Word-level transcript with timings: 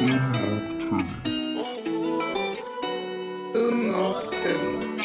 Ung 0.00 0.14
och 3.94 4.32
tung. 4.32 5.00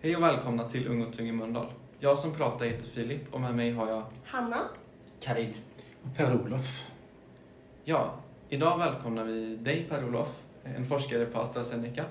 Hej 0.00 0.16
och 0.16 0.22
välkomna 0.22 0.68
till 0.68 0.88
Ung 0.88 1.02
och 1.02 1.12
Tung 1.12 1.28
i 1.28 1.32
Mölndal. 1.32 1.66
Jag 1.98 2.18
som 2.18 2.34
pratar 2.34 2.66
heter 2.66 2.86
Filip 2.86 3.34
och 3.34 3.40
med 3.40 3.54
mig 3.54 3.72
har 3.72 3.88
jag... 3.88 4.02
Hanna. 4.24 4.56
Karid. 5.20 5.54
Och 6.02 6.16
Per-Olof. 6.16 6.84
Ja, 7.84 8.14
idag 8.48 8.78
välkomnar 8.78 9.24
vi 9.24 9.56
dig 9.56 9.86
Per-Olof, 9.88 10.42
en 10.64 10.86
forskare 10.86 11.26
på 11.26 11.38
AstraZeneca. 11.38 12.04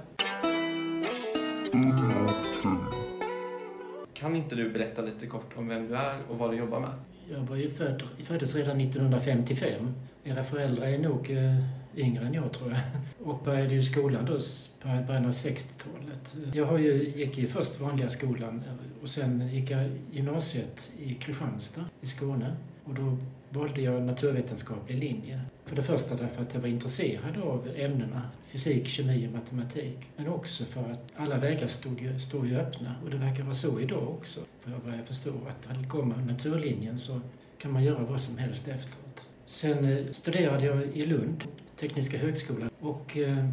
Kan 4.13 4.35
inte 4.35 4.55
du 4.55 4.69
berätta 4.69 5.01
lite 5.01 5.27
kort 5.27 5.57
om 5.57 5.67
vem 5.67 5.87
du 5.87 5.95
är 5.95 6.17
och 6.29 6.37
vad 6.37 6.51
du 6.51 6.57
jobbar 6.57 6.79
med? 6.79 6.91
Jag 7.31 7.39
var 7.39 7.55
ju 7.55 7.69
född, 7.69 8.03
föddes 8.23 8.55
redan 8.55 8.81
1955. 8.81 9.93
Era 10.23 10.43
föräldrar 10.43 10.85
är 10.87 10.99
nog 10.99 11.31
eh, 11.31 11.59
yngre 11.95 12.25
än 12.25 12.33
jag 12.33 12.53
tror 12.53 12.71
jag. 12.71 12.81
Och 13.27 13.43
började 13.43 13.73
ju 13.73 13.83
skolan 13.83 14.25
då 14.25 14.33
på 14.81 15.03
början 15.07 15.25
av 15.25 15.31
60-talet. 15.31 16.37
Jag 16.53 16.65
har 16.65 16.77
ju, 16.77 17.13
gick 17.15 17.37
ju 17.37 17.47
först 17.47 17.79
vanliga 17.79 18.09
skolan 18.09 18.63
eh, 18.67 19.03
och 19.03 19.09
sen 19.09 19.49
gick 19.49 19.71
jag 19.71 19.91
gymnasiet 20.11 20.91
i 20.99 21.13
Kristianstad 21.13 21.85
i 22.01 22.05
Skåne. 22.05 22.55
Och 22.85 22.93
då 22.93 23.17
valde 23.49 23.81
jag 23.81 24.01
naturvetenskaplig 24.03 24.97
linje. 24.97 25.41
För 25.65 25.75
det 25.75 25.83
första 25.83 26.15
därför 26.15 26.41
att 26.41 26.53
jag 26.53 26.61
var 26.61 26.67
intresserad 26.67 27.37
av 27.37 27.67
ämnena 27.75 28.21
fysik, 28.47 28.87
kemi 28.87 29.27
och 29.27 29.31
matematik. 29.31 29.97
Men 30.15 30.27
också 30.27 30.65
för 30.65 30.91
att 30.91 31.13
alla 31.15 31.37
vägar 31.37 31.67
stod 31.67 32.01
ju, 32.01 32.19
stod 32.19 32.47
ju 32.47 32.57
öppna 32.57 32.95
och 33.03 33.09
det 33.09 33.17
verkar 33.17 33.43
vara 33.43 33.55
så 33.55 33.79
idag 33.79 34.09
också. 34.09 34.39
För 34.59 34.71
vad 34.85 34.97
jag 34.97 35.05
förstår 35.07 35.49
att 35.49 35.87
går 35.87 36.03
man 36.03 36.27
naturlinjen 36.27 36.97
så 36.97 37.19
kan 37.57 37.71
man 37.71 37.83
göra 37.83 38.03
vad 38.03 38.21
som 38.21 38.37
helst 38.37 38.67
efteråt. 38.67 39.27
Sen 39.45 39.85
eh, 39.85 40.05
studerade 40.11 40.65
jag 40.65 40.83
i 40.83 41.05
Lund, 41.05 41.43
Tekniska 41.79 42.17
högskolan, 42.17 42.69
och 42.79 43.17
eh, 43.17 43.45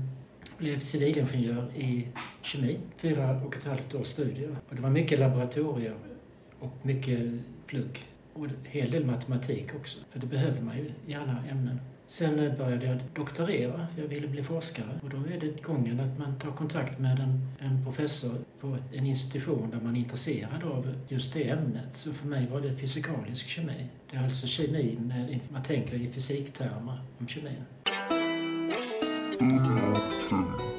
blev 0.59 0.79
civilingenjör 0.79 1.71
i 1.77 2.09
kemi. 2.43 2.79
Fyra 2.97 3.43
och 3.43 3.57
ett 3.57 3.65
halvt 3.65 3.95
års 3.95 4.07
studier. 4.07 4.57
Och 4.69 4.77
det 4.77 4.83
var 4.83 4.91
mycket 4.91 5.19
laboratorier 5.19 5.95
och 6.59 6.87
mycket 6.87 7.33
plugg. 7.67 8.01
Och 8.35 8.45
en 8.45 8.57
hel 8.65 8.91
del 8.91 9.05
matematik 9.05 9.75
också, 9.75 9.99
för 10.11 10.21
det 10.21 10.27
behöver 10.27 10.61
man 10.61 10.77
ju 10.77 10.93
i 11.07 11.15
alla 11.15 11.45
ämnen. 11.51 11.81
Sen 12.07 12.39
eh, 12.39 12.57
började 12.57 12.87
jag 12.87 12.99
doktorera, 13.15 13.87
för 13.95 14.03
jag 14.03 14.09
ville 14.09 14.29
bli 14.29 14.43
forskare. 14.43 15.01
Och 15.03 15.11
då 15.11 15.17
är 15.17 15.41
det 15.41 15.63
gången 15.63 16.01
att 16.01 16.19
man 16.19 16.39
tar 16.39 16.51
kontakt 16.51 16.99
med 16.99 17.19
en, 17.19 17.49
en 17.59 17.85
professor 17.85 18.35
på 18.61 18.77
en 18.93 19.07
institution 19.07 19.71
där 19.71 19.81
man 19.81 19.97
är 19.97 20.01
intresserad 20.01 20.65
av 20.65 20.95
just 21.09 21.33
det 21.33 21.49
ämnet. 21.49 21.95
Så 21.95 22.13
för 22.13 22.29
mig 22.29 22.47
var 22.47 22.61
det 22.61 22.77
fysikalisk 22.77 23.49
kemi. 23.49 23.87
Det 24.11 24.17
är 24.17 24.25
alltså 24.25 24.47
kemi, 24.47 24.99
med, 25.01 25.41
man 25.53 25.63
tänker 25.63 25.97
i 25.97 26.11
fysiktermer 26.11 27.01
om 27.19 27.29
kemin. 27.29 27.65
Mm, 29.41 29.59
mm. 30.31 30.72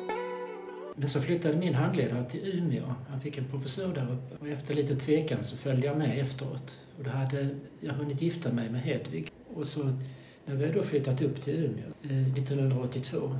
Men 0.95 1.08
så 1.08 1.22
flyttade 1.22 1.58
min 1.58 1.73
handledare 1.73 2.30
till 2.30 2.58
Umeå. 2.58 2.94
Han 3.09 3.22
fick 3.22 3.38
en 3.38 3.45
professur 3.45 3.94
där 3.94 4.11
uppe. 4.11 4.36
Och 4.39 4.47
efter 4.47 4.75
lite 4.75 4.95
tvekan 4.95 5.44
så 5.44 5.58
följde 5.58 5.88
jag 5.88 5.97
med 5.97 6.19
efteråt. 6.19 6.77
Och 6.97 7.03
då 7.03 7.09
hade 7.09 7.49
jag 7.80 7.94
hunnit 7.94 8.22
gifta 8.22 8.53
mig 8.53 8.69
med 8.69 8.81
Hedvig. 8.81 9.31
Och 9.53 9.67
så 9.67 9.94
när 10.45 10.55
vi 10.55 10.71
då 10.71 10.83
flyttat 10.83 11.21
upp 11.21 11.41
till 11.41 11.53
Umeå 11.53 11.86
eh, 12.03 12.38
1982, 12.38 13.36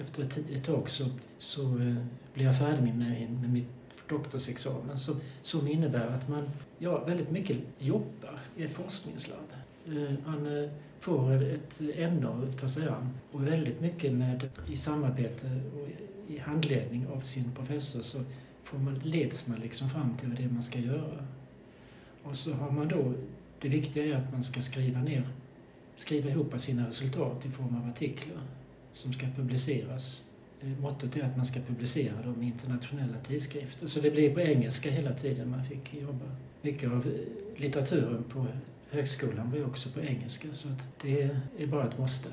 efter 0.00 0.22
ett, 0.22 0.64
tag 0.64 0.90
så, 0.90 1.04
så 1.38 1.62
eh, 1.62 1.96
blev 2.34 2.46
jag 2.46 2.58
färdig 2.58 2.82
med, 2.82 2.98
med, 2.98 3.30
med 3.40 3.52
mitt 3.52 3.68
doktorsexamen 4.08 4.98
så, 4.98 5.12
som 5.42 5.68
innebär 5.68 6.06
att 6.06 6.28
man 6.28 6.50
ja, 6.78 7.04
väldigt 7.04 7.30
mycket 7.30 7.56
jobbar 7.78 8.40
i 8.56 8.62
ett 8.62 8.72
forskningslabb. 8.72 9.52
Eh, 9.86 10.14
Man 10.26 10.62
eh, 10.62 10.70
får 11.00 11.42
ett 11.42 11.80
ämne 11.94 12.28
att 12.28 12.58
ta 12.58 12.68
sig 12.68 12.88
an 12.88 13.10
och 13.32 13.46
väldigt 13.46 13.80
mycket 13.80 14.12
med 14.12 14.48
i 14.68 14.76
samarbete 14.76 15.60
och 15.74 15.88
i 16.30 16.38
handledning 16.38 17.06
av 17.06 17.20
sin 17.20 17.52
professor 17.54 18.00
så 18.00 18.18
får 18.64 18.78
man, 18.78 18.94
leds 18.94 19.48
man 19.48 19.60
liksom 19.60 19.90
fram 19.90 20.16
till 20.16 20.34
det 20.34 20.48
man 20.48 20.62
ska 20.62 20.78
göra. 20.78 21.26
Och 22.22 22.36
så 22.36 22.52
har 22.52 22.70
man 22.70 22.88
då, 22.88 23.14
det 23.60 23.68
viktiga 23.68 24.04
är 24.04 24.14
att 24.14 24.32
man 24.32 24.42
ska 24.42 24.60
skriva 24.60 25.00
ner, 25.00 25.28
skriva 25.94 26.30
ihop 26.30 26.60
sina 26.60 26.88
resultat 26.88 27.46
i 27.46 27.50
form 27.50 27.76
av 27.76 27.90
artiklar 27.90 28.42
som 28.92 29.12
ska 29.12 29.26
publiceras. 29.36 30.24
Måttet 30.62 30.80
Mottot 30.80 31.16
är 31.16 31.22
att 31.22 31.36
man 31.36 31.46
ska 31.46 31.60
publicera 31.60 32.22
dem 32.22 32.42
i 32.42 32.46
internationella 32.46 33.18
tidskrifter. 33.24 33.86
Så 33.86 34.00
det 34.00 34.10
blir 34.10 34.34
på 34.34 34.40
engelska 34.40 34.90
hela 34.90 35.12
tiden 35.12 35.50
man 35.50 35.64
fick 35.64 35.94
jobba. 35.94 36.36
Mycket 36.62 36.90
av 36.90 37.06
eh, 37.06 37.60
litteraturen 37.60 38.22
på 38.22 38.46
högskolan 38.90 39.50
var 39.50 39.58
ju 39.58 39.64
också 39.64 39.88
på 39.88 40.00
engelska 40.00 40.48
så 40.52 40.68
att 40.68 40.88
det 41.02 41.30
är 41.58 41.66
bara 41.66 41.88
ett 41.88 41.98
måste. 41.98 42.28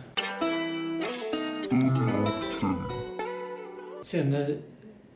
Sen 4.04 4.34
eh, 4.34 4.48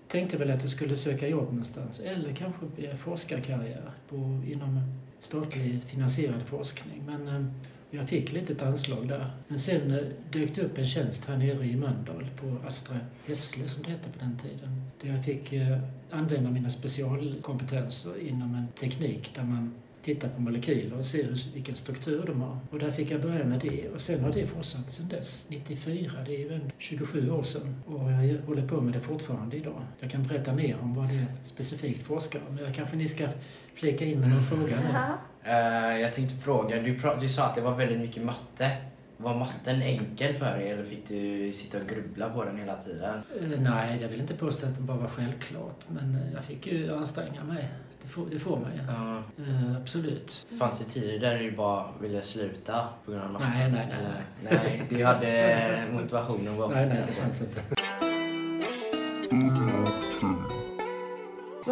tänkte 0.08 0.36
jag 0.36 0.40
väl 0.46 0.52
att 0.52 0.62
jag 0.62 0.72
skulle 0.72 0.96
söka 0.96 1.28
jobb 1.28 1.50
någonstans 1.50 2.00
eller 2.00 2.34
kanske 2.34 2.66
bli 2.66 2.90
forskarkarriär 2.98 3.92
på, 4.10 4.16
inom 4.52 4.82
statligt 5.20 5.84
finansierad 5.84 6.44
forskning. 6.44 7.04
Men 7.06 7.28
eh, 7.28 7.46
jag 7.92 8.10
fick 8.10 8.24
ett 8.24 8.34
litet 8.34 8.62
anslag 8.62 9.08
där. 9.08 9.32
Men 9.48 9.60
sen 9.60 9.92
eh, 9.92 10.04
dök 10.32 10.56
det 10.56 10.62
upp 10.62 10.78
en 10.78 10.86
tjänst 10.86 11.26
här 11.26 11.38
nere 11.38 11.66
i 11.66 11.76
Mölndal 11.76 12.30
på 12.42 12.68
Astra 12.68 12.98
Hässle 13.26 13.68
som 13.68 13.84
det 13.84 13.90
hette 13.90 14.10
på 14.10 14.20
den 14.20 14.38
tiden. 14.38 14.82
Där 15.02 15.10
jag 15.16 15.26
fick 15.26 15.54
eh, 15.54 15.80
använda 16.10 16.52
mina 16.52 16.70
specialkompetenser 16.70 18.28
inom 18.28 18.56
en 18.56 18.68
teknik 18.68 19.32
där 19.36 19.44
man 19.44 19.74
tittar 20.02 20.30
på 20.30 20.42
molekyler 20.42 20.98
och 20.98 21.06
ser 21.06 21.24
hur, 21.24 21.54
vilken 21.54 21.76
struktur 21.76 22.24
de 22.28 22.42
har. 22.42 22.58
Och 22.72 22.80
där 22.80 22.92
fick 22.92 23.12
jag 23.12 23.22
börja 23.22 23.46
med 23.46 23.60
det 23.60 23.90
och 23.90 24.02
sen 24.02 24.24
har 24.24 24.32
det 24.32 24.48
fortsatt 24.48 24.90
sen 24.90 25.08
dess. 25.08 25.46
94, 25.50 26.12
det 26.26 26.36
är 26.36 26.40
ju 26.40 26.54
en 26.54 26.72
27 26.78 27.32
år 27.32 27.44
sedan. 27.44 27.76
Och 27.86 28.12
jag 28.12 28.42
håller 28.46 28.68
på 28.68 28.82
med 28.82 28.94
det 28.94 29.00
fortfarande 29.00 29.58
idag. 29.58 29.82
Jag 30.00 30.12
kan 30.12 30.24
berätta 30.24 30.54
mer 30.54 30.78
om 30.82 30.94
vad 30.94 31.08
det 31.10 31.16
är 31.16 31.28
specifikt 31.44 32.04
forskar. 32.04 32.42
Men 32.50 32.74
kanske 32.74 32.96
ni 32.96 33.08
ska 33.08 33.28
flika 33.76 34.06
in 34.06 34.20
med 34.20 34.30
någon 34.30 34.44
fråga 34.44 34.76
nu. 34.80 34.98
Eh, 35.52 36.02
jag 36.02 36.14
tänkte 36.14 36.36
fråga, 36.36 36.82
du, 36.82 37.00
du 37.22 37.30
sa 37.30 37.46
att 37.46 37.56
det 37.56 37.62
var 37.62 37.76
väldigt 37.76 38.00
mycket 38.00 38.24
matte. 38.24 38.78
Var 39.18 39.36
matten 39.36 39.82
enkel 39.82 40.34
för 40.34 40.58
dig 40.58 40.70
eller 40.70 40.84
fick 40.84 41.08
du 41.08 41.54
sitta 41.54 41.78
och 41.78 41.88
grubbla 41.90 42.30
på 42.30 42.44
den 42.46 42.58
hela 42.58 42.76
tiden? 42.76 43.14
Eh, 43.42 43.60
Nej, 43.60 44.00
jag 44.02 44.10
vill 44.10 44.22
inte 44.22 44.34
påstå 44.34 44.68
att 44.68 44.76
det 44.76 44.82
bara 44.82 44.98
var 44.98 45.08
självklart. 45.08 45.80
Men 45.88 46.18
jag 46.34 46.44
fick 46.44 46.68
ju 46.68 46.94
anstränga 46.96 47.44
mig. 47.44 47.68
Det 48.12 48.16
får, 48.16 48.26
det 48.32 48.40
får 48.40 48.60
man 48.60 48.72
ju. 48.74 48.80
Ja. 48.88 49.18
Eh, 49.44 49.78
absolut. 49.82 50.48
fanns 50.60 50.80
det 50.80 50.86
tider 50.86 51.20
där 51.20 51.40
du 51.40 51.52
bara 51.52 51.86
ville 52.02 52.22
sluta 52.22 52.88
på 53.06 53.12
grund 53.12 53.24
av 53.24 53.32
matten? 53.32 53.50
Nej, 53.50 53.72
nej, 53.72 53.88
nej. 53.90 53.98
Eller, 54.00 54.64
nej, 54.64 54.84
du 54.90 55.06
hade 55.06 55.84
motivationen 55.94 56.58
var 56.58 56.70
Nej, 56.70 56.88
nej, 56.88 57.04
det 57.08 57.14
fanns 57.14 57.42
inte. 57.42 57.62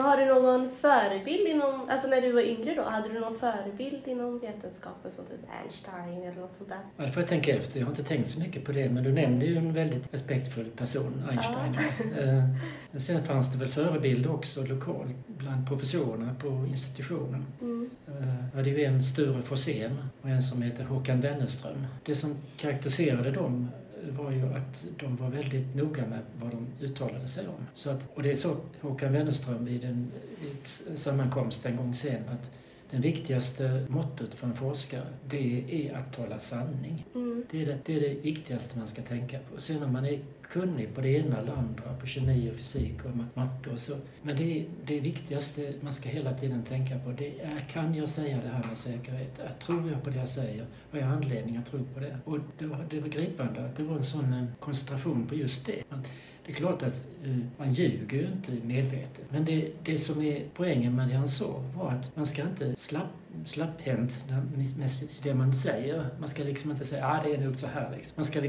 Har 0.10 0.18
du 0.18 0.26
någon 0.26 0.70
förebild 0.82 1.48
inom, 1.48 1.90
alltså 1.90 2.08
när 2.08 2.22
du 2.22 2.32
var 2.32 2.42
yngre 2.42 2.76
då, 2.76 2.84
hade 2.84 3.10
du 3.10 3.20
någon 3.20 3.40
förebild 3.40 4.02
inom 4.08 4.40
vetenskapen 4.40 5.12
som 5.12 5.26
typ 5.26 5.40
Einstein 5.64 6.24
eller 6.24 6.42
något 6.42 6.56
sånt 6.58 6.70
där? 6.70 6.80
Ja, 6.98 7.06
det 7.06 7.12
får 7.12 7.22
jag 7.22 7.30
tänka 7.30 7.56
efter. 7.56 7.80
Jag 7.80 7.86
har 7.86 7.92
inte 7.92 8.04
tänkt 8.04 8.30
så 8.30 8.40
mycket 8.40 8.66
på 8.66 8.72
det, 8.72 8.90
men 8.90 9.04
du 9.04 9.12
nämnde 9.12 9.46
ju 9.46 9.58
en 9.58 9.74
väldigt 9.74 10.14
respektfull 10.14 10.70
person, 10.70 11.24
Einstein. 11.32 11.74
Ja. 11.74 12.22
Eh, 12.24 12.44
Men 12.92 13.02
sen 13.02 13.24
fanns 13.24 13.52
det 13.54 13.60
väl 13.60 13.68
förebilder 13.68 14.32
också 14.32 14.66
lokalt 14.66 15.16
bland 15.28 15.68
professorerna 15.68 16.36
på 16.40 16.48
institutionen. 16.70 17.46
Mm. 17.62 17.90
Eh, 18.08 18.14
Jag 18.52 18.58
hade 18.58 18.70
ju 18.70 18.84
en 18.84 19.04
Sture 19.04 19.42
Forsén 19.42 19.98
och 20.22 20.30
en 20.30 20.42
som 20.42 20.62
heter 20.62 20.84
Håkan 20.84 21.22
Wennerström. 21.22 21.86
Det 22.06 22.16
som 22.16 22.36
karaktäriserade 22.58 23.32
dem 23.32 23.70
var 24.10 24.32
ju 24.32 24.54
att 24.54 24.86
de 25.00 25.16
var 25.16 25.30
väldigt 25.30 25.76
noga 25.76 26.06
med 26.08 26.20
vad 26.42 26.52
de 26.52 26.86
uttalade 26.86 27.28
sig 27.28 27.48
om. 27.48 27.66
Så 27.74 27.90
att, 27.90 28.08
och 28.14 28.24
det 28.24 28.36
sa 28.36 28.56
Håkan 28.82 29.14
Wennerström 29.14 29.66
vid 29.66 29.84
en, 29.84 30.12
vid 30.42 30.52
en 30.90 30.98
sammankomst 30.98 31.66
en 31.66 31.76
gång 31.76 31.94
sen 31.94 32.30
att 32.30 32.52
det 32.92 32.98
viktigaste 32.98 33.86
mottot 33.90 34.34
för 34.34 34.48
en 34.48 34.56
forskare, 34.56 35.08
det 35.30 35.88
är 35.88 35.98
att 35.98 36.14
tala 36.14 36.40
sanning. 36.40 37.06
Mm. 37.16 37.46
Det 37.52 37.62
är 37.62 37.66
det, 37.66 37.78
det 37.86 37.96
är 37.96 38.00
det 38.00 38.22
viktigaste 38.22 38.78
man 38.78 38.88
ska 38.88 39.02
tänka 39.02 39.40
på. 39.40 39.62
Sen 39.62 39.84
om 39.84 39.94
man 39.94 40.06
är 40.06 40.20
kunnig 40.42 40.96
på 40.96 41.02
det 41.02 41.10
ena 41.10 41.38
eller 41.38 41.54
andra, 41.54 41.94
på 42.00 42.06
kemi 42.06 42.52
och 42.52 42.56
fysik 42.56 43.06
och 43.06 43.12
matte 43.34 43.70
och 43.70 43.80
så. 43.80 43.96
Men 44.22 44.38
det, 44.38 44.66
det 44.86 45.00
viktigaste 45.00 45.74
man 45.82 45.94
ska 45.94 46.10
hela 46.10 46.34
tiden 46.34 46.64
tänka 46.64 47.00
på, 47.00 47.12
det 47.12 47.42
är 47.42 47.66
kan 47.72 47.96
jag 47.96 48.10
säga 48.10 48.42
det 48.44 48.50
här 48.50 48.68
med 48.68 48.78
säkerhet? 48.78 49.42
Tror 49.60 49.92
jag 49.92 50.04
på 50.04 50.10
det 50.10 50.18
jag 50.18 50.30
säger? 50.30 50.66
Har 50.92 51.00
jag 51.00 51.10
anledning 51.10 51.58
att 51.58 51.66
tro 51.66 51.86
på 51.94 52.00
det? 52.00 52.20
Och 52.26 52.38
det 52.58 52.66
var, 52.66 52.86
det 52.90 53.00
var 53.00 53.08
gripande 53.08 53.66
att 53.66 53.76
det 53.76 53.84
var 53.84 53.96
en 53.96 54.04
sån 54.04 54.34
eh, 54.34 54.46
koncentration 54.60 55.28
på 55.28 55.36
just 55.36 55.66
det. 55.66 55.84
Man, 55.90 56.04
det 56.46 56.52
är 56.52 56.56
klart 56.56 56.84
att 56.84 57.06
eh, 57.24 57.38
man 57.58 57.74
ljuger 57.74 58.18
ju 58.18 58.28
inte 58.28 58.52
medvetet. 58.68 59.26
Men 59.30 59.46
det, 59.46 59.72
det 59.84 59.98
som 59.98 60.22
är 60.22 60.46
poängen 60.54 60.96
med 60.96 61.08
det 61.08 61.14
han 61.14 61.28
sa 61.28 61.64
var 61.76 61.92
att 61.92 62.16
man 62.16 62.28
ska 62.28 62.42
inte 62.42 62.76
slapp, 62.78 63.08
slapphänt 63.46 64.24
med 64.30 64.90
det 65.24 65.34
man 65.34 65.54
säger. 65.54 66.10
Man 66.20 66.30
ska 66.30 66.44
liksom 66.44 66.72
inte 66.72 66.84
säga 66.84 67.08
ah, 67.08 67.24
det 67.24 67.36
är 67.36 67.38
nog 67.38 67.60
så 67.60 67.68
här. 67.68 67.96
Liksom. 67.98 68.14
Man, 68.16 68.26
ska, 68.26 68.42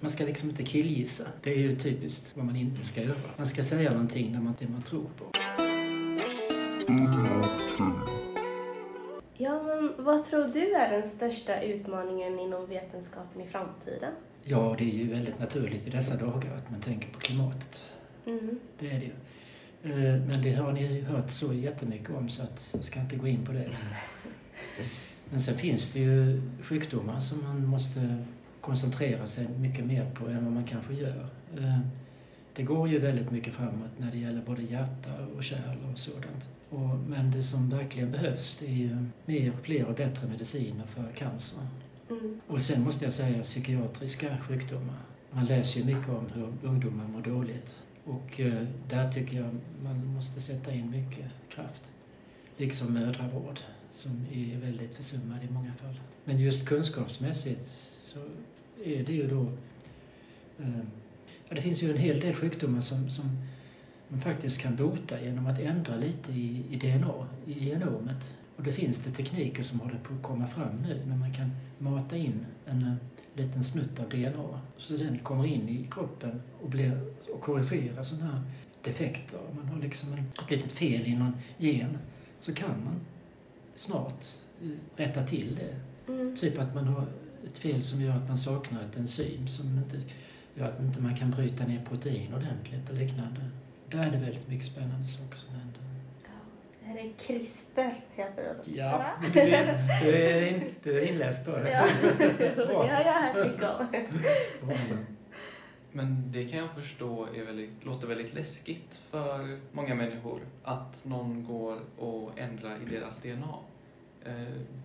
man 0.00 0.10
ska 0.10 0.24
liksom 0.24 0.50
inte 0.50 0.62
killgissa. 0.62 1.24
Det 1.42 1.50
är 1.50 1.58
ju 1.58 1.76
typiskt 1.76 2.36
vad 2.36 2.44
man 2.44 2.56
inte 2.56 2.84
ska 2.84 3.02
göra. 3.02 3.16
Man 3.36 3.46
ska 3.46 3.62
säga 3.62 3.90
någonting 3.90 4.32
när 4.32 4.40
man, 4.40 4.54
det 4.58 4.68
man 4.68 4.82
tror 4.82 5.06
på. 5.18 5.24
Ja, 9.36 9.62
men 9.62 10.04
vad 10.04 10.24
tror 10.24 10.44
du 10.44 10.74
är 10.74 10.90
den 10.90 11.08
största 11.08 11.62
utmaningen 11.62 12.38
inom 12.38 12.66
vetenskapen 12.66 13.40
i 13.40 13.46
framtiden? 13.46 14.12
Ja, 14.44 14.74
det 14.78 14.84
är 14.84 14.94
ju 14.94 15.10
väldigt 15.10 15.38
naturligt 15.40 15.86
i 15.86 15.90
dessa 15.90 16.16
dagar 16.16 16.54
att 16.56 16.70
man 16.70 16.80
tänker 16.80 17.08
på 17.12 17.18
klimatet. 17.20 17.84
Mm. 18.26 18.58
Det 18.78 18.90
är 18.90 19.00
det 19.00 19.04
ju. 19.04 19.12
Eh, 19.92 20.20
Men 20.26 20.42
det 20.42 20.52
har 20.52 20.72
ni 20.72 21.00
hört 21.00 21.30
så 21.30 21.54
jättemycket 21.54 22.10
om 22.10 22.28
så 22.28 22.42
att 22.42 22.70
jag 22.74 22.84
ska 22.84 23.00
inte 23.00 23.16
gå 23.16 23.26
in 23.28 23.44
på 23.46 23.52
det. 23.52 23.68
Men 25.30 25.40
sen 25.40 25.58
finns 25.58 25.92
det 25.92 25.98
ju 26.00 26.42
sjukdomar 26.62 27.20
som 27.20 27.42
man 27.42 27.66
måste 27.66 28.24
koncentrera 28.60 29.26
sig 29.26 29.48
mycket 29.58 29.84
mer 29.86 30.10
på 30.14 30.26
än 30.28 30.44
vad 30.44 30.52
man 30.52 30.64
kanske 30.64 30.94
gör. 30.94 31.26
Eh, 31.58 31.78
Det 32.54 32.62
går 32.62 32.88
ju 32.88 32.98
väldigt 32.98 33.30
mycket 33.30 33.54
framåt 33.54 33.90
när 33.98 34.10
det 34.10 34.18
gäller 34.18 34.42
både 34.46 34.62
hjärta 34.62 35.10
och 35.36 35.44
kärl 35.44 35.76
och 35.92 35.98
sådant. 35.98 36.48
Och, 36.70 36.98
men 37.08 37.30
det 37.30 37.42
som 37.42 37.70
verkligen 37.70 38.10
behövs 38.12 38.56
det 38.60 38.66
är 38.66 38.72
ju 38.76 38.96
mer, 39.26 39.52
fler 39.62 39.84
och 39.84 39.94
bättre 39.94 40.28
mediciner 40.28 40.86
för 40.86 41.12
cancer. 41.12 41.58
Mm. 42.10 42.40
Och 42.46 42.60
sen 42.60 42.82
måste 42.82 43.04
jag 43.04 43.14
säga 43.14 43.42
psykiatriska 43.42 44.38
sjukdomar. 44.48 44.98
Man 45.30 45.44
läser 45.44 45.80
ju 45.80 45.86
mycket 45.86 46.08
om 46.08 46.26
hur 46.34 46.68
ungdomar 46.68 47.08
mår 47.08 47.20
dåligt. 47.20 47.76
Och 48.04 48.40
eh, 48.40 48.66
där 48.88 49.12
tycker 49.12 49.36
jag 49.36 49.50
man 49.82 50.06
måste 50.06 50.40
sätta 50.40 50.72
in 50.72 50.90
mycket 50.90 51.26
kraft. 51.48 51.92
Liksom 52.56 52.94
mödravård, 52.94 53.60
som 53.92 54.26
är 54.32 54.58
väldigt 54.60 54.94
försummad 54.94 55.38
i 55.50 55.52
många 55.52 55.74
fall. 55.74 56.00
Men 56.24 56.38
just 56.38 56.66
kunskapsmässigt 56.66 57.64
så 58.02 58.18
är 58.84 59.04
det 59.04 59.12
ju 59.12 59.28
då... 59.28 59.42
Eh, 60.58 60.80
ja, 61.48 61.54
det 61.54 61.62
finns 61.62 61.82
ju 61.82 61.90
en 61.90 61.98
hel 61.98 62.20
del 62.20 62.34
sjukdomar 62.34 62.80
som, 62.80 63.10
som 63.10 63.24
man 64.08 64.20
faktiskt 64.20 64.60
kan 64.60 64.76
bota 64.76 65.20
genom 65.20 65.46
att 65.46 65.58
ändra 65.58 65.96
lite 65.96 66.32
i, 66.32 66.64
i 66.70 66.76
DNA, 66.76 67.26
i 67.46 67.68
genomet. 67.68 68.34
Och 68.60 68.66
det 68.66 68.72
finns 68.72 68.98
det 68.98 69.10
tekniker 69.10 69.62
som 69.62 69.80
håller 69.80 69.98
på 69.98 70.14
att 70.14 70.22
komma 70.22 70.46
fram 70.46 70.76
nu 70.82 71.02
när 71.06 71.16
man 71.16 71.32
kan 71.32 71.50
mata 71.78 72.16
in 72.16 72.46
en 72.66 72.82
eh, 72.82 72.94
liten 73.34 73.64
snutt 73.64 74.00
av 74.00 74.08
DNA 74.08 74.60
så 74.76 74.96
den 74.96 75.18
kommer 75.18 75.46
in 75.46 75.68
i 75.68 75.86
kroppen 75.90 76.42
och, 76.62 76.70
blir, 76.70 77.00
och 77.32 77.40
korrigerar 77.40 78.02
sådana 78.02 78.32
här 78.32 78.42
defekter. 78.82 79.38
Om 79.50 79.56
man 79.56 79.68
har 79.68 79.80
liksom 79.80 80.12
en, 80.12 80.18
ett 80.18 80.50
litet 80.50 80.72
fel 80.72 81.06
i 81.06 81.16
någon 81.16 81.32
gen 81.58 81.98
så 82.38 82.54
kan 82.54 82.84
man 82.84 83.00
snart 83.74 84.24
eh, 84.62 84.68
rätta 84.96 85.22
till 85.22 85.54
det. 85.56 85.76
Mm. 86.12 86.36
Typ 86.36 86.58
att 86.58 86.74
man 86.74 86.86
har 86.86 87.06
ett 87.46 87.58
fel 87.58 87.82
som 87.82 88.00
gör 88.02 88.16
att 88.16 88.28
man 88.28 88.38
saknar 88.38 88.82
ett 88.82 88.96
enzym 88.96 89.48
som 89.48 89.78
inte 89.78 90.00
gör 90.54 90.68
att 90.68 90.80
inte 90.80 91.00
man 91.00 91.16
kan 91.16 91.30
bryta 91.30 91.66
ner 91.66 91.84
protein 91.84 92.34
ordentligt 92.34 92.90
och 92.90 92.96
liknande. 92.96 93.40
Där 93.90 93.98
är 93.98 94.10
det 94.10 94.18
väldigt 94.18 94.48
mycket 94.48 94.66
spännande 94.66 95.06
saker 95.06 95.36
som 95.36 95.54
händer. 95.54 95.89
Ja, 96.90 96.94
det 96.94 97.00
här 97.00 97.08
är 97.08 97.12
CRISPR, 97.18 97.94
heter 98.14 98.42
det. 98.42 98.54
då. 98.64 98.72
Ja, 98.76 99.04
du 99.32 99.40
är, 99.40 100.02
du 100.04 100.16
är, 100.16 100.46
in, 100.46 100.74
du 100.82 101.00
är 101.00 101.08
inläst 101.08 101.44
på 101.44 101.50
det. 101.50 101.70
Ja, 101.70 101.84
har 102.66 103.34
jag. 103.34 103.58
Bra. 103.58 103.86
Men 105.92 106.32
det 106.32 106.48
kan 106.48 106.58
jag 106.58 106.74
förstå 106.74 107.28
är 107.34 107.44
väldigt, 107.44 107.84
låter 107.84 108.06
väldigt 108.08 108.34
läskigt 108.34 109.00
för 109.10 109.58
många 109.72 109.94
människor 109.94 110.40
att 110.62 111.04
någon 111.04 111.44
går 111.44 111.78
och 111.98 112.38
ändrar 112.38 112.76
i 112.86 112.90
deras 112.94 113.22
DNA. 113.22 113.54
Eh, 114.24 114.32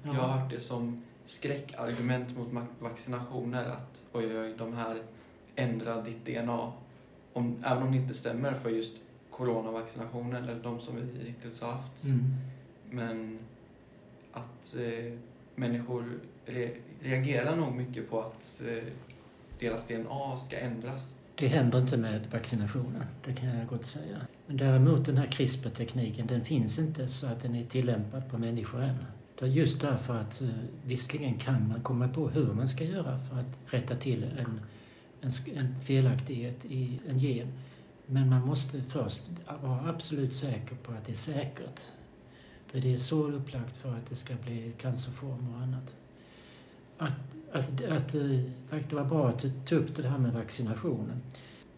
Jag 0.04 0.13
har 0.13 0.28
hört 0.40 0.51
det 0.51 0.60
som 0.60 1.04
skräckargument 1.25 2.38
mot 2.38 2.48
vaccinationer 2.80 3.66
att 3.69 4.01
oj, 4.13 4.25
oj, 4.25 4.40
oj, 4.40 4.54
de 4.58 4.74
här 4.74 5.01
ändrar 5.56 6.04
ditt 6.04 6.25
DNA. 6.25 6.72
Om, 7.34 7.63
även 7.66 7.84
om 7.84 7.92
det 7.92 7.98
inte 7.98 8.13
stämmer 8.13 8.54
för 8.54 8.69
just 8.69 8.96
coronavaccinationen 9.38 10.44
eller 10.44 10.64
de 10.64 10.80
som 10.80 10.96
vi 10.96 11.28
hittills 11.28 11.62
har 11.62 11.72
haft. 11.72 12.04
Mm. 12.04 12.34
Men 12.90 13.40
att 14.32 14.76
eh, 14.76 15.14
människor 15.56 16.20
re, 16.46 16.72
reagerar 17.02 17.56
nog 17.56 17.76
mycket 17.76 18.10
på 18.10 18.20
att 18.20 18.62
eh, 18.68 18.84
deras 19.60 19.88
DNA 19.88 20.38
ska 20.38 20.60
ändras. 20.60 21.16
Det 21.36 21.48
händer 21.48 21.80
inte 21.80 21.98
med 21.98 22.28
vaccinationen, 22.32 23.04
det 23.26 23.34
kan 23.34 23.50
jag 23.50 23.68
gott 23.68 23.86
säga. 23.86 24.18
Men 24.48 24.58
däremot 24.58 25.06
den 25.06 25.18
här 25.18 25.28
CRISPR-tekniken, 25.28 26.28
den 26.28 26.46
finns 26.46 26.80
inte 26.80 27.08
så 27.08 27.28
att 27.28 27.42
den 27.42 27.56
är 27.56 27.66
tillämpad 27.66 28.30
på 28.30 28.38
människor 28.38 28.84
än. 28.84 29.06
Det 29.40 29.46
är 29.46 29.50
just 29.50 29.82
därför 29.82 30.16
att 30.16 30.42
eh, 30.42 30.48
visserligen 30.86 31.38
kan 31.38 31.68
man 31.68 31.84
komma 31.84 32.08
på 32.08 32.30
hur 32.30 32.54
man 32.54 32.68
ska 32.68 32.84
göra 32.84 33.20
för 33.20 33.40
att 33.40 33.74
rätta 33.74 33.96
till 33.96 34.24
en, 34.24 34.62
en, 35.22 35.32
en 35.56 35.80
felaktighet 35.82 36.66
i 36.66 37.00
en 37.10 37.20
gen. 37.20 37.48
Men 38.07 38.30
man 38.30 38.48
måste 38.48 38.81
först 38.81 39.22
vara 39.62 39.90
absolut 39.90 40.36
säker 40.36 40.75
på 40.75 40.92
att 40.92 41.06
det 41.06 41.12
är 41.12 41.16
säkert. 41.16 41.81
För 42.68 42.80
det 42.80 42.94
är 42.94 42.98
så 42.98 43.28
upplagt 43.28 43.78
för 43.78 43.96
att 43.96 44.10
det 44.10 44.16
ska 44.16 44.34
bli 44.36 44.74
cancerformer 44.78 45.56
och 45.56 45.62
annat. 45.62 45.96
Att, 46.98 47.12
att, 47.52 47.84
att, 47.84 48.16
eh, 48.16 48.40
att 48.69 48.90
det 48.90 48.94
var 48.96 49.06
bra 49.06 49.30
att 49.30 49.40
du 49.40 49.52
tog 49.66 49.80
upp 49.80 49.96
det 49.96 50.10
här 50.10 50.18
med 50.18 50.34
vaccinationen. 50.34 51.22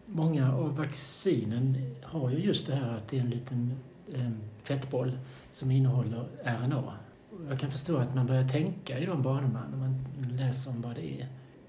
Många 0.06 0.52
av 0.52 0.76
vaccinen 0.76 1.94
har 2.02 2.30
ju 2.30 2.38
just 2.38 2.66
det 2.66 2.74
här 2.74 2.96
att 2.96 3.08
det 3.08 3.16
är 3.18 3.20
en 3.20 3.30
liten 3.30 3.78
eh, 4.12 4.30
fettboll 4.62 5.18
som 5.52 5.70
innehåller 5.70 6.28
RNA. 6.44 6.92
Jag 7.48 7.60
kan 7.60 7.70
förstå 7.70 7.96
att 7.96 8.14
man 8.14 8.26
börjar 8.26 8.48
tänka 8.48 8.98
i 8.98 9.06
de 9.06 9.22
banorna 9.22 9.62
när 9.70 9.78
man 9.78 10.06
läser 10.36 10.70
om 10.70 10.82
vad 10.82 10.94
det 10.94 11.20
är. 11.20 11.26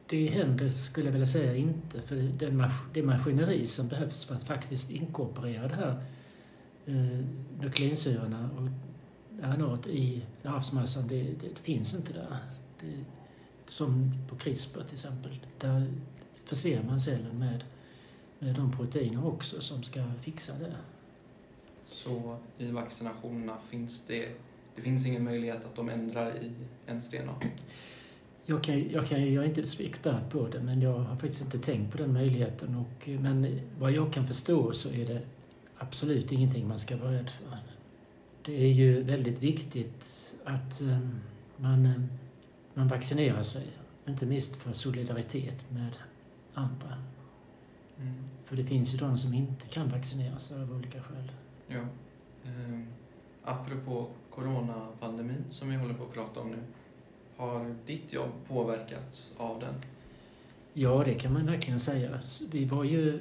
Det 0.09 0.27
händer, 0.27 0.69
skulle 0.69 1.05
jag 1.05 1.11
vilja 1.11 1.27
säga, 1.27 1.55
inte. 1.55 2.01
För 2.01 2.15
den 2.15 2.61
mas- 2.61 2.89
det 2.93 3.03
maskineri 3.03 3.65
som 3.65 3.87
behövs 3.87 4.25
för 4.25 4.35
att 4.35 4.43
faktiskt 4.43 4.91
inkorporera 4.91 5.67
det 5.67 5.75
här 5.75 6.03
eh, 6.85 7.25
nukleinsyrorna 7.61 8.49
och 8.57 8.67
RNA 9.43 9.79
i 9.87 10.21
arvsmassan, 10.43 11.07
det, 11.07 11.23
det, 11.23 11.47
det 11.55 11.61
finns 11.61 11.95
inte 11.95 12.13
där. 12.13 12.37
Det, 12.81 13.05
som 13.65 14.13
på 14.29 14.35
CRISPR 14.35 14.81
till 14.81 14.93
exempel. 14.93 15.39
Där 15.57 15.93
förser 16.45 16.83
man 16.83 16.99
cellen 16.99 17.39
med, 17.39 17.63
med 18.39 18.55
de 18.55 18.71
proteiner 18.71 19.25
också 19.27 19.61
som 19.61 19.83
ska 19.83 20.03
fixa 20.21 20.53
det. 20.59 20.75
Så 21.85 22.37
i 22.57 22.71
vaccinationerna 22.71 23.57
finns 23.69 24.03
det, 24.07 24.29
det 24.75 24.81
finns 24.81 25.05
ingen 25.05 25.23
möjlighet 25.23 25.65
att 25.65 25.75
de 25.75 25.89
ändrar 25.89 26.35
i 26.43 26.51
ens 26.87 27.11
DNA. 27.11 27.35
Jag, 28.49 28.63
kan, 28.63 28.89
jag, 28.89 29.07
kan, 29.07 29.33
jag 29.33 29.43
är 29.43 29.47
inte 29.47 29.61
expert 29.61 30.29
på 30.29 30.47
det, 30.47 30.59
men 30.59 30.81
jag 30.81 30.99
har 30.99 31.15
faktiskt 31.15 31.41
inte 31.41 31.59
tänkt 31.59 31.91
på 31.91 31.97
den 31.97 32.13
möjligheten. 32.13 32.75
Och, 32.75 33.07
men 33.07 33.59
vad 33.79 33.91
jag 33.91 34.13
kan 34.13 34.27
förstå 34.27 34.71
så 34.71 34.89
är 34.89 35.05
det 35.05 35.21
absolut 35.77 36.31
ingenting 36.31 36.67
man 36.67 36.79
ska 36.79 36.97
vara 36.97 37.13
rädd 37.13 37.29
för. 37.29 37.57
Det 38.45 38.63
är 38.63 38.73
ju 38.73 39.03
väldigt 39.03 39.43
viktigt 39.43 40.35
att 40.43 40.81
eh, 40.81 40.99
man, 41.57 41.85
eh, 41.85 42.01
man 42.73 42.87
vaccinerar 42.87 43.43
sig, 43.43 43.67
inte 44.07 44.25
minst 44.25 44.55
för 44.55 44.71
solidaritet 44.71 45.71
med 45.71 45.97
andra. 46.53 46.97
Mm. 47.97 48.13
För 48.45 48.55
det 48.55 48.63
finns 48.63 48.93
ju 48.93 48.97
de 48.97 49.17
som 49.17 49.33
inte 49.33 49.67
kan 49.67 49.87
vaccinera 49.87 50.39
sig 50.39 50.61
av 50.61 50.75
olika 50.75 51.01
skäl. 51.01 51.31
Ja. 51.67 51.81
Eh, 52.45 52.79
apropå 53.43 54.07
coronapandemin 54.29 55.43
som 55.49 55.69
vi 55.69 55.75
håller 55.75 55.93
på 55.93 56.03
att 56.03 56.13
prata 56.13 56.39
om 56.39 56.51
nu. 56.51 56.59
Har 57.39 57.75
ditt 57.85 58.13
jobb 58.13 58.31
påverkats 58.47 59.31
av 59.37 59.59
den? 59.59 59.73
Ja, 60.73 61.03
det 61.05 61.13
kan 61.13 61.33
man 61.33 61.45
verkligen 61.45 61.79
säga. 61.79 62.19
Vi 62.51 62.65
var 62.65 62.83
ju 62.83 63.19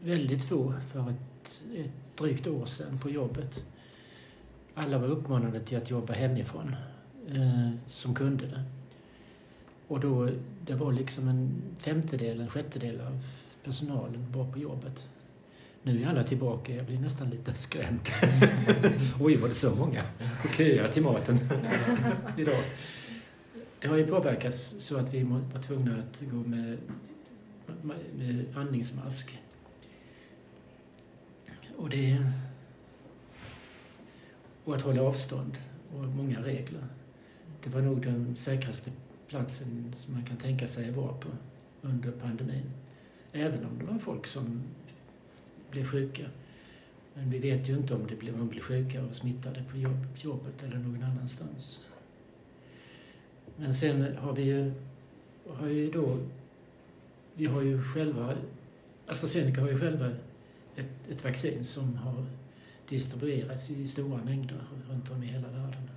väldigt 0.00 0.44
få 0.44 0.74
för 0.92 1.10
ett, 1.10 1.62
ett 1.76 2.18
drygt 2.18 2.46
år 2.46 2.66
sedan 2.66 2.98
på 2.98 3.10
jobbet. 3.10 3.64
Alla 4.74 4.98
var 4.98 5.08
uppmanade 5.08 5.60
till 5.60 5.76
att 5.78 5.90
jobba 5.90 6.12
hemifrån 6.12 6.76
eh, 7.28 7.70
som 7.86 8.14
kunde 8.14 8.46
det. 8.46 8.64
Och 9.88 10.00
då, 10.00 10.30
det 10.66 10.74
var 10.74 10.92
liksom 10.92 11.28
en 11.28 11.62
femtedel, 11.78 12.40
en 12.40 12.48
sjättedel 12.48 13.00
av 13.00 13.20
personalen 13.64 14.32
var 14.32 14.52
på 14.52 14.58
jobbet. 14.58 15.08
Nu 15.86 16.02
är 16.02 16.06
alla 16.06 16.24
tillbaka, 16.24 16.74
jag 16.74 16.86
blir 16.86 16.98
nästan 16.98 17.30
lite 17.30 17.54
skrämd. 17.54 18.00
Oj, 19.20 19.36
var 19.36 19.48
det 19.48 19.54
så 19.54 19.74
många? 19.74 20.02
Och 20.44 20.54
köar 20.54 20.88
till 20.88 21.02
maten 21.02 21.38
idag. 22.38 22.62
Det 23.80 23.88
har 23.88 23.96
ju 23.96 24.06
påverkats 24.06 24.74
så 24.78 24.98
att 24.98 25.14
vi 25.14 25.22
var 25.22 25.62
tvungna 25.62 25.98
att 25.98 26.22
gå 26.30 26.36
med, 26.36 26.78
med 28.16 28.44
andningsmask. 28.56 29.38
Och 31.76 31.90
det... 31.90 32.32
Och 34.64 34.74
att 34.74 34.82
hålla 34.82 35.02
avstånd 35.02 35.58
och 35.92 36.04
många 36.04 36.40
regler. 36.40 36.86
Det 37.64 37.70
var 37.70 37.80
nog 37.80 38.02
den 38.02 38.36
säkraste 38.36 38.90
platsen 39.28 39.92
som 39.94 40.14
man 40.14 40.24
kan 40.24 40.36
tänka 40.36 40.66
sig 40.66 40.88
att 40.88 40.96
vara 40.96 41.12
på 41.12 41.28
under 41.82 42.10
pandemin. 42.10 42.70
Även 43.32 43.64
om 43.66 43.78
det 43.78 43.84
var 43.84 43.98
folk 43.98 44.26
som 44.26 44.62
blev 45.70 45.84
sjuka. 45.84 46.24
Men 47.14 47.30
vi 47.30 47.38
vet 47.38 47.68
ju 47.68 47.76
inte 47.76 47.94
om 47.94 48.06
det 48.06 48.16
blir, 48.16 48.32
de 48.32 48.48
blir 48.48 48.60
sjuka 48.60 49.04
och 49.04 49.14
smittade 49.14 49.64
på 49.70 49.76
jobb, 49.76 50.06
jobbet 50.16 50.62
eller 50.62 50.76
någon 50.76 51.02
annanstans. 51.02 51.80
Men 53.56 53.74
sen 53.74 54.16
har 54.16 54.32
vi 54.32 54.42
ju, 54.42 54.72
har 55.48 55.68
ju 55.68 55.90
då, 55.90 56.18
vi 57.34 57.46
har 57.46 57.62
ju 57.62 57.82
själva, 57.82 58.36
AstraZeneca 59.06 59.60
har 59.60 59.68
ju 59.68 59.78
själva 59.78 60.12
ett, 60.76 61.08
ett 61.10 61.24
vaccin 61.24 61.64
som 61.64 61.96
har 61.96 62.24
distribuerats 62.88 63.70
i 63.70 63.88
stora 63.88 64.24
mängder 64.24 64.60
runt 64.88 65.10
om 65.10 65.22
i 65.22 65.26
hela 65.26 65.48
världen. 65.48 65.90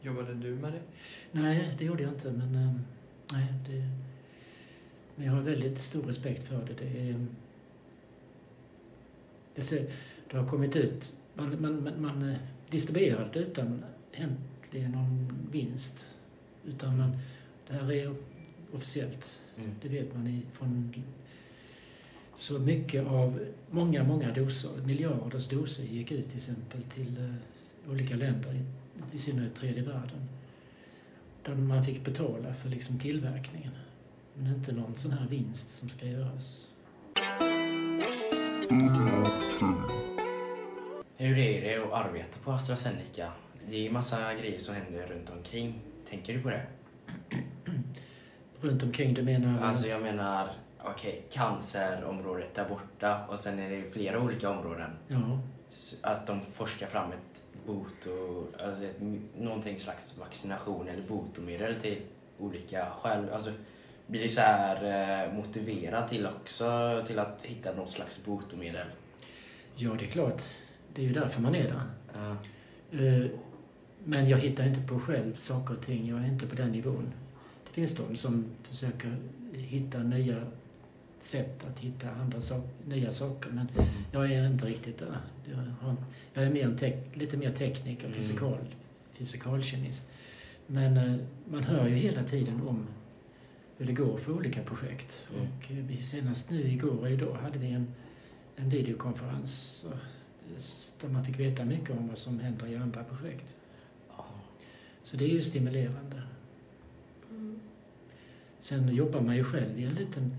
Jobbade 0.00 0.34
du 0.34 0.54
med 0.54 0.72
det? 0.72 0.80
Nej, 1.32 1.74
det 1.78 1.84
gjorde 1.84 2.02
jag 2.02 2.12
inte. 2.12 2.32
Men, 2.32 2.54
eh, 2.54 2.72
nej, 3.32 3.54
det, 3.66 3.88
men 5.16 5.26
jag 5.26 5.32
har 5.32 5.40
väldigt 5.40 5.78
stor 5.78 6.02
respekt 6.02 6.42
för 6.42 6.66
det. 6.66 6.74
Det, 6.84 7.10
är, 7.10 7.26
det, 9.60 9.66
ser, 9.66 9.86
det 10.30 10.36
har 10.36 10.46
kommit 10.46 10.76
ut... 10.76 11.12
Man, 11.34 11.56
man, 11.60 11.92
man, 11.98 12.30
eh, 12.30 12.36
distribuerar 12.70 13.30
det 13.32 13.38
utan 13.38 13.84
egentligen 14.12 14.92
någon 14.92 15.48
vinst. 15.50 16.16
Utan 16.66 16.98
man, 16.98 17.18
det 17.68 17.74
här 17.74 17.92
är 17.92 18.14
officiellt. 18.72 19.44
Mm. 19.58 19.70
Det 19.82 19.88
vet 19.88 20.14
man 20.14 20.26
i, 20.26 20.42
från 20.52 20.94
så 22.34 22.58
mycket 22.58 23.06
av, 23.06 23.40
många, 23.70 24.04
många 24.04 24.32
doser, 24.32 24.70
miljarders 24.84 25.48
doser 25.48 25.82
gick 25.82 26.12
ut 26.12 26.26
till 26.26 26.36
exempel 26.36 26.82
till 26.82 27.18
eh, 27.18 27.90
olika 27.90 28.16
länder, 28.16 28.54
i, 28.54 28.64
i 29.14 29.18
synnerhet 29.18 29.54
tredje 29.54 29.82
världen. 29.82 30.28
Där 31.44 31.54
man 31.54 31.84
fick 31.84 32.04
betala 32.04 32.54
för 32.54 32.68
liksom 32.68 32.98
tillverkningen. 32.98 33.72
Men 34.34 34.54
inte 34.54 34.72
någon 34.72 34.94
sån 34.94 35.12
här 35.12 35.28
vinst 35.28 35.78
som 35.78 35.88
ska 35.88 36.06
göras. 36.06 36.66
Hur 38.70 38.78
är 41.38 41.60
det 41.60 41.84
att 41.84 41.92
arbeta 41.92 42.38
på 42.44 42.52
AstraZeneca? 42.52 43.32
Det 43.68 43.76
är 43.76 43.80
ju 43.80 43.90
massa 43.90 44.34
grejer 44.34 44.58
som 44.58 44.74
händer 44.74 45.06
runt 45.06 45.30
omkring. 45.30 45.74
Tänker 46.10 46.34
du 46.34 46.42
på 46.42 46.48
det? 46.48 46.66
Runt 48.60 48.82
omkring, 48.82 49.14
du 49.14 49.22
menar? 49.22 49.62
Alltså 49.62 49.88
jag 49.88 50.02
menar, 50.02 50.50
okej, 50.84 51.22
cancerområdet 51.30 52.54
där 52.54 52.68
borta 52.68 53.26
och 53.28 53.38
sen 53.38 53.58
är 53.58 53.70
det 53.70 53.90
flera 53.92 54.20
olika 54.20 54.50
områden. 54.50 54.90
Ja. 55.08 55.38
Att 56.02 56.26
de 56.26 56.40
forskar 56.52 56.86
fram 56.86 57.12
ett 57.12 57.44
bot 57.66 58.06
och 58.06 58.46
alltså 58.66 58.84
ett, 58.84 59.00
någonting 59.38 59.80
slags 59.80 60.18
vaccination 60.18 60.88
eller 60.88 61.02
botemedel 61.02 61.80
till 61.80 61.98
olika 62.38 62.86
själv. 63.00 63.34
Alltså, 63.34 63.52
blir 64.10 64.28
så 64.28 64.40
här 64.40 65.26
eh, 65.26 65.34
motiverad 65.34 66.08
till 66.08 66.26
också 66.26 67.02
till 67.06 67.18
att 67.18 67.44
hitta 67.44 67.74
något 67.74 67.90
slags 67.90 68.24
botemedel? 68.24 68.86
ja, 69.74 69.90
det 69.98 70.04
är 70.04 70.08
klart. 70.08 70.42
Det 70.94 71.02
är 71.02 71.06
ju 71.06 71.12
därför 71.12 71.40
man 71.42 71.54
är 71.54 71.62
där. 71.62 71.82
Ja. 72.14 72.36
Eh, 72.98 73.26
Men 74.04 74.28
jag 74.28 74.38
hittar 74.38 74.66
inte 74.66 74.80
på 74.88 74.98
själv 75.00 75.34
saker 75.34 75.74
och 75.74 75.80
ting. 75.82 76.08
Jag 76.08 76.20
är 76.20 76.26
inte 76.26 76.46
på 76.46 76.54
den 76.56 76.72
nivån. 76.72 77.12
Det 77.66 77.72
finns 77.72 77.96
de 77.96 78.16
som 78.16 78.44
försöker 78.62 79.16
hitta 79.52 79.98
nya 79.98 80.36
sätt 81.18 81.66
att 81.70 81.78
hitta 81.78 82.10
andra 82.10 82.40
sak, 82.40 82.64
nya 82.86 83.12
saker. 83.12 83.50
Men 83.50 83.68
jag 84.12 84.32
är 84.32 84.46
inte 84.46 84.66
riktigt 84.66 84.98
där. 84.98 85.16
Jag, 85.50 85.56
har, 85.86 85.96
jag 86.34 86.44
är 86.44 86.50
mer 86.50 87.18
lite 87.18 87.36
mer 87.36 87.52
tekniker, 87.52 88.04
Mm. 88.06 88.16
fysikal, 88.16 88.58
fysikalkemist. 89.12 90.08
Men 90.66 90.96
eh, 90.96 91.16
man 91.50 91.62
hör 91.64 91.88
ju 91.88 91.94
hela 91.96 92.24
tiden 92.24 92.60
om 92.68 92.86
hur 93.80 93.86
det 93.86 93.92
går 93.92 94.16
för 94.16 94.32
olika 94.32 94.62
projekt. 94.62 95.26
Mm. 95.34 95.48
Och 95.48 95.92
eh, 95.92 95.98
senast 95.98 96.50
nu 96.50 96.70
igår 96.70 96.98
och 96.98 97.10
idag 97.10 97.34
hade 97.34 97.58
vi 97.58 97.72
en, 97.72 97.86
en 98.56 98.68
videokonferens 98.68 99.86
där 101.00 101.08
man 101.08 101.24
fick 101.24 101.38
veta 101.38 101.64
mycket 101.64 101.90
om 101.90 102.08
vad 102.08 102.18
som 102.18 102.40
händer 102.40 102.66
i 102.66 102.76
andra 102.76 103.04
projekt. 103.04 103.56
Ja. 104.08 104.26
Så 105.02 105.16
det 105.16 105.24
är 105.24 105.28
ju 105.28 105.42
stimulerande. 105.42 106.22
Mm. 107.30 107.60
Sen 108.60 108.94
jobbar 108.94 109.20
man 109.20 109.36
ju 109.36 109.44
själv 109.44 109.80
i 109.80 109.84
en 109.84 109.94
liten 109.94 110.36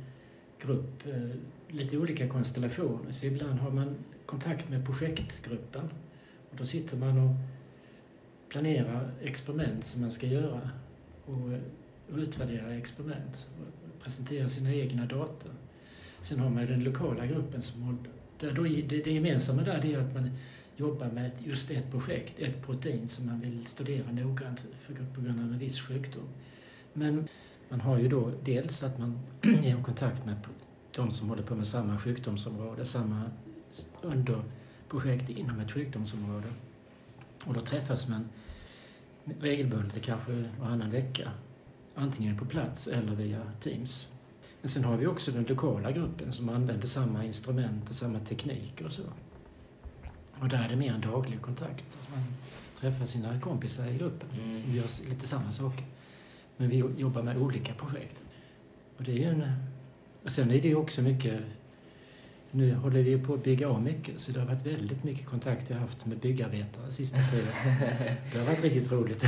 grupp, 0.61 1.07
eh, 1.07 1.29
lite 1.67 1.97
olika 1.97 2.27
konstellationer. 2.27 3.11
Så 3.11 3.25
ibland 3.25 3.59
har 3.59 3.71
man 3.71 3.95
kontakt 4.25 4.69
med 4.69 4.85
projektgruppen 4.85 5.89
och 6.51 6.57
då 6.57 6.65
sitter 6.65 6.97
man 6.97 7.17
och 7.17 7.35
planerar 8.49 9.11
experiment 9.21 9.85
som 9.85 10.01
man 10.01 10.11
ska 10.11 10.27
göra 10.27 10.69
och, 11.25 11.53
eh, 11.53 11.59
och 12.11 12.17
utvärderar 12.17 12.71
experiment 12.71 13.47
och 13.59 14.03
presenterar 14.03 14.47
sina 14.47 14.73
egna 14.73 15.05
data. 15.05 15.49
Sen 16.21 16.39
har 16.39 16.49
man 16.49 16.61
ju 16.61 16.69
den 16.69 16.83
lokala 16.83 17.25
gruppen 17.25 17.61
som 17.61 17.81
håller, 17.81 17.99
där 18.39 18.51
då, 18.51 18.63
det, 18.63 19.03
det 19.03 19.11
gemensamma 19.11 19.61
där 19.61 19.81
det 19.81 19.93
är 19.93 19.99
att 19.99 20.13
man 20.13 20.29
jobbar 20.75 21.07
med 21.07 21.31
just 21.39 21.71
ett 21.71 21.91
projekt, 21.91 22.39
ett 22.39 22.65
protein 22.65 23.07
som 23.07 23.25
man 23.25 23.41
vill 23.41 23.65
studera 23.65 24.11
noggrant 24.11 24.65
för, 24.81 24.93
på 24.93 25.21
grund 25.21 25.39
av 25.39 25.45
en 25.45 25.59
viss 25.59 25.79
sjukdom. 25.79 26.27
Men 26.93 27.27
man 27.69 27.81
har 27.81 27.99
ju 27.99 28.07
då 28.07 28.31
dels 28.43 28.83
att 28.83 28.99
man 28.99 29.19
är 29.41 29.79
i 29.79 29.83
kontakt 29.83 30.25
med 30.25 30.35
de 30.91 31.11
som 31.11 31.29
håller 31.29 31.43
på 31.43 31.55
med 31.55 31.67
samma 31.67 31.97
sjukdomsområde, 31.97 32.85
samma 32.85 33.31
underprojekt 34.01 35.29
inom 35.29 35.59
ett 35.59 35.71
sjukdomsområde. 35.71 36.47
Och 37.45 37.53
då 37.53 37.61
träffas 37.61 38.07
man 38.07 38.29
regelbundet, 39.39 40.01
kanske 40.01 40.49
varannan 40.59 40.91
vecka. 40.91 41.31
Antingen 41.95 42.37
på 42.37 42.45
plats 42.45 42.87
eller 42.87 43.15
via 43.15 43.41
Teams. 43.59 44.07
Men 44.61 44.69
sen 44.69 44.83
har 44.83 44.97
vi 44.97 45.07
också 45.07 45.31
den 45.31 45.43
lokala 45.43 45.91
gruppen 45.91 46.33
som 46.33 46.49
använder 46.49 46.87
samma 46.87 47.25
instrument 47.25 47.89
och 47.89 47.95
samma 47.95 48.19
tekniker 48.19 48.85
och 48.85 48.91
så. 48.91 49.01
Och 50.39 50.47
där 50.49 50.63
är 50.63 50.69
det 50.69 50.75
mer 50.75 50.93
en 50.93 51.01
daglig 51.01 51.41
kontakt. 51.41 51.85
Man 52.11 52.23
träffar 52.79 53.05
sina 53.05 53.39
kompisar 53.39 53.87
i 53.87 53.97
gruppen 53.97 54.29
Mm. 54.43 54.61
som 54.61 54.75
gör 54.75 55.09
lite 55.09 55.27
samma 55.27 55.51
saker. 55.51 55.85
Men 56.57 56.69
vi 56.69 56.77
jobbar 56.77 57.21
med 57.23 57.37
olika 57.37 57.73
projekt. 57.73 58.23
Och 58.97 59.03
det 59.03 59.23
är 59.23 59.31
en... 59.31 59.43
Och 60.23 60.31
sen 60.31 60.51
är 60.51 60.61
det 60.61 60.75
också 60.75 61.01
mycket... 61.01 61.41
Nu 62.51 62.75
håller 62.75 63.03
vi 63.03 63.17
på 63.21 63.33
att 63.33 63.43
bygga 63.43 63.69
om 63.69 63.83
mycket, 63.83 64.19
så 64.19 64.31
det 64.31 64.39
har 64.39 64.47
varit 64.47 64.65
väldigt 64.65 65.03
mycket 65.03 65.25
kontakt 65.25 65.69
jag 65.69 65.77
haft 65.77 66.05
med 66.05 66.17
byggarbetare 66.17 66.91
sista 66.91 67.17
tiden. 67.31 67.47
Det 68.33 68.37
har 68.39 68.45
varit 68.45 68.63
riktigt 68.63 68.91
roligt. 68.91 69.23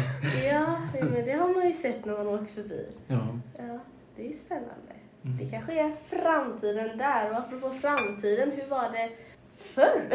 Ja, 0.49 0.77
men 0.93 1.25
det 1.25 1.31
har 1.31 1.53
man 1.53 1.67
ju 1.67 1.73
sett 1.73 2.05
när 2.05 2.13
man 2.13 2.27
åkt 2.27 2.51
förbi. 2.51 2.85
Ja. 3.07 3.39
Ja, 3.57 3.79
det 4.15 4.27
är 4.29 4.33
spännande. 4.33 4.93
Det 5.21 5.29
Mm. 5.43 5.49
kanske 5.51 5.79
är 5.79 5.91
framtiden 6.05 6.97
där. 6.97 7.31
Och 7.31 7.37
apropå 7.37 7.69
framtiden, 7.69 8.51
hur 8.55 8.69
var 8.69 8.91
det 8.91 9.09
förr? 9.55 10.07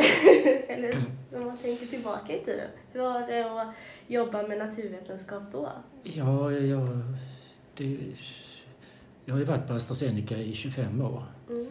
Eller 0.68 1.02
när 1.32 1.40
man 1.40 1.56
tänker 1.58 1.86
tillbaka 1.86 2.36
i 2.36 2.44
tiden. 2.44 2.68
Hur 2.92 3.00
var 3.00 3.20
det 3.26 3.60
att 3.62 3.68
jobba 4.06 4.42
med 4.48 4.58
naturvetenskap 4.58 5.42
då? 5.52 5.72
Ja, 6.02 6.52
jag, 6.52 6.88
det, 7.76 7.98
jag 9.24 9.34
har 9.34 9.38
ju 9.38 9.44
varit 9.44 9.66
på 9.66 9.72
AstraZeneca 9.74 10.36
i 10.36 10.52
25 10.54 11.02
år. 11.02 11.22
Mm. 11.50 11.66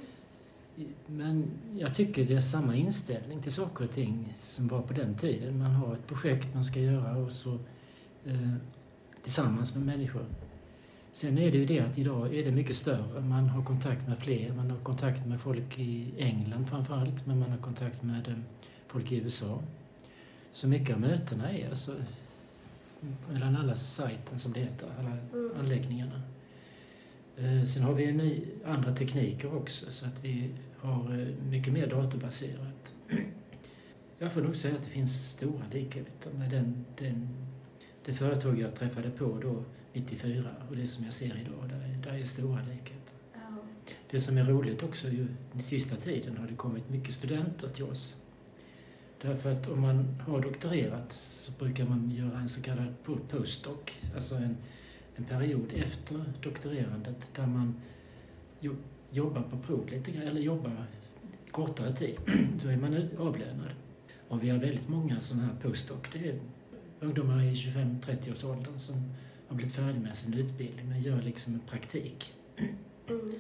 Men 1.08 1.46
jag 1.78 1.94
tycker 1.94 2.26
det 2.26 2.34
är 2.34 2.42
samma 2.42 2.76
inställning 2.76 3.42
till 3.42 3.52
saker 3.52 3.84
och 3.86 3.92
ting 3.92 4.34
som 4.36 4.68
var 4.68 4.82
på 4.82 4.94
den 4.94 5.16
tiden. 5.16 5.58
Man 5.60 5.72
har 5.72 5.94
ett 5.94 6.08
projekt 6.08 6.54
man 6.54 6.66
ska 6.66 6.80
göra 6.80 7.18
och 7.18 7.32
så 7.32 7.54
eh, 8.26 8.54
tillsammans 9.24 9.76
med 9.76 9.86
människor. 9.86 10.26
Sen 11.12 11.38
är 11.38 11.52
det 11.52 11.58
ju 11.58 11.66
det 11.66 11.80
att 11.80 11.98
idag 11.98 12.36
är 12.36 12.46
det 12.46 12.52
mycket 12.52 12.76
större. 12.76 13.22
Man 13.22 13.50
har 13.50 13.64
kontakt 13.66 14.08
med 14.08 14.20
fler. 14.20 14.54
Man 14.54 14.72
har 14.72 14.78
kontakt 14.78 15.26
med 15.26 15.42
folk 15.42 15.80
i 15.80 16.14
England 16.18 16.70
framförallt, 16.70 17.26
men 17.26 17.40
man 17.40 17.50
har 17.52 17.58
kontakt 17.58 18.04
med 18.04 18.28
eh, 18.28 18.34
folk 18.88 19.12
i 19.12 19.16
USA. 19.18 19.60
Så 20.52 20.68
mycket 20.68 20.96
av 20.96 21.02
mötena 21.02 21.52
är 21.52 21.70
alltså 21.70 21.96
mellan 23.34 23.56
alla 23.58 23.76
sajten 23.76 24.40
som 24.40 24.54
det 24.54 24.60
heter, 24.60 24.88
alla 25.00 25.10
Mm. 25.10 25.52
anläggningarna. 25.60 26.22
Eh, 27.38 27.64
Sen 27.64 27.84
har 27.84 27.94
vi 27.94 28.06
en 28.06 28.18
ny, 28.18 28.44
andra 28.66 28.96
tekniker 28.96 29.56
också 29.56 29.92
så 29.92 30.06
att 30.06 30.24
vi 30.24 30.50
har 30.78 31.20
eh, 31.20 31.28
mycket 31.50 31.74
mer 31.74 31.88
datorbaserat. 31.88 32.94
Jag 34.20 34.34
får 34.34 34.42
nog 34.42 34.56
säga 34.56 34.76
att 34.76 34.84
det 34.84 34.90
finns 34.90 35.32
stora 35.32 35.64
likheter 35.72 36.32
med 36.34 36.50
den, 36.50 36.86
den, 36.98 37.30
det 38.06 38.14
företag 38.14 38.60
jag 38.60 38.76
träffade 38.76 39.10
på 39.10 39.40
då 39.42 39.64
94 39.94 40.50
och 40.70 40.76
det 40.76 40.88
som 40.88 41.04
jag 41.04 41.14
ser 41.14 41.38
idag. 41.38 41.70
Där, 41.70 42.00
där 42.04 42.20
är 42.20 42.24
stora 42.24 42.60
likheter. 42.62 43.14
Ja. 43.34 43.40
Det 44.10 44.20
som 44.20 44.38
är 44.38 44.44
roligt 44.44 44.84
också, 44.84 45.10
ju, 45.10 45.28
den 45.52 45.62
sista 45.62 45.96
tiden 45.96 46.38
har 46.38 46.48
det 46.48 46.56
kommit 46.56 46.90
mycket 46.90 47.14
studenter 47.14 47.70
till 47.70 47.84
oss. 47.84 48.16
Därför 49.22 49.52
att 49.52 49.68
om 49.70 49.82
man 49.82 50.22
har 50.28 50.42
doktorerat 50.42 51.12
så 51.14 51.52
brukar 51.52 51.86
man 51.86 52.12
göra 52.12 52.40
en 52.40 52.50
så 52.50 52.62
kallad 52.62 52.94
po- 53.06 53.28
postdoc, 53.30 53.80
alltså 54.16 54.36
en, 54.36 54.58
en 55.16 55.26
period 55.26 55.74
efter 55.74 56.24
doktorerandet 56.42 57.30
där 57.36 57.48
man 57.48 57.76
jobbar 59.12 59.42
på 59.42 59.58
prov 59.58 59.90
lite 59.90 60.12
grann, 60.12 60.28
eller 60.28 60.42
jobbar 60.42 60.86
kortare 61.52 61.96
tid. 61.96 62.18
Då 62.64 62.70
är 62.70 62.78
man 62.78 63.10
avlönad. 63.18 63.72
Och 64.28 64.44
vi 64.44 64.50
har 64.50 64.58
väldigt 64.58 64.90
många 64.90 65.22
sådana 65.22 65.46
här 65.46 65.54
postdoc. 65.62 66.00
Det 66.14 66.30
är 66.30 66.40
ungdomar 67.00 67.44
i 67.44 67.54
25-30 67.54 68.32
års 68.32 68.44
åldern 68.44 68.78
som 68.78 68.96
har 69.48 69.56
blivit 69.56 69.74
färdiga 69.74 70.02
med 70.02 70.18
sin 70.18 70.34
utbildning 70.34 70.90
men 70.90 71.02
gör 71.02 71.22
liksom 71.22 71.54
en 71.54 71.60
praktik. 71.60 72.34
Mm. 73.10 73.32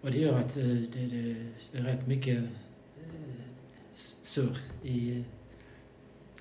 Och 0.00 0.10
det 0.10 0.18
gör 0.18 0.38
att 0.38 0.56
eh, 0.56 0.64
det, 0.64 1.06
det, 1.06 1.34
det 1.72 1.78
är 1.78 1.82
rätt 1.82 2.06
mycket 2.06 2.38
eh, 2.38 2.44
surr 3.94 4.58
i 4.82 5.24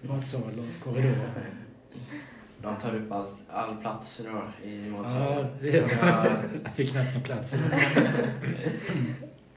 matsal 0.01 0.59
och 0.59 0.83
korridorer. 0.83 1.49
De 2.61 2.75
tar 2.77 2.95
upp 2.95 3.11
all, 3.11 3.25
all 3.49 3.75
plats 3.75 4.17
då 4.23 4.67
i 4.67 4.85
Ja, 4.87 4.91
matsalen. 4.91 5.47
det 5.61 5.69
gör 5.69 5.89
Ja. 6.01 6.23
det. 6.23 6.59
Jag 6.63 6.73
fick 6.75 6.91
knappt 6.91 7.13
någon 7.13 7.23
plats. 7.23 7.55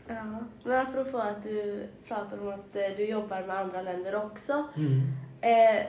Ja. 0.09 0.41
Men 0.65 0.87
apropå 0.87 1.19
att 1.19 1.43
du 1.43 1.87
pratar 2.09 2.41
om 2.41 2.49
att 2.49 2.77
eh, 2.77 2.83
du 2.97 3.05
jobbar 3.09 3.43
med 3.47 3.57
andra 3.59 3.83
länder 3.83 4.15
också. 4.25 4.65
Mm. 4.77 5.01
Eh, 5.41 5.87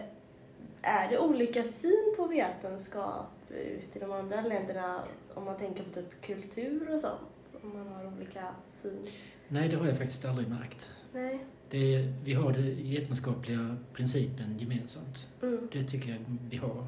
är 0.81 1.09
det 1.09 1.19
olika 1.19 1.63
syn 1.63 2.13
på 2.17 2.27
vetenskap 2.27 3.29
ute 3.49 3.97
i 3.97 4.01
de 4.01 4.11
andra 4.11 4.41
länderna 4.41 5.03
om 5.33 5.45
man 5.45 5.57
tänker 5.57 5.83
på 5.83 5.89
typ 5.89 6.21
kultur 6.21 6.93
och 6.93 6.99
sånt? 6.99 7.19
Om 7.63 7.69
man 7.77 7.87
har 7.87 8.05
olika 8.17 8.43
syn? 8.71 9.07
Nej, 9.47 9.69
det 9.69 9.75
har 9.77 9.87
jag 9.87 9.97
faktiskt 9.97 10.25
aldrig 10.25 10.47
märkt. 10.49 10.91
Nej. 11.13 11.39
Det 11.69 11.95
är, 11.95 12.13
vi 12.23 12.33
har 12.33 12.51
den 12.53 12.75
vetenskapliga 12.91 13.75
principen 13.93 14.57
gemensamt. 14.59 15.27
Mm. 15.41 15.67
Det 15.71 15.83
tycker 15.83 16.09
jag 16.09 16.19
vi 16.49 16.57
har. 16.57 16.85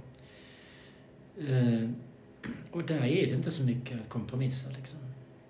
Eh, 1.39 1.89
och 2.71 2.83
där 2.83 3.03
är 3.05 3.27
det 3.27 3.33
inte 3.33 3.51
så 3.51 3.63
mycket 3.63 4.01
att 4.01 4.09
kompromissa 4.09 4.69
liksom. 4.69 4.99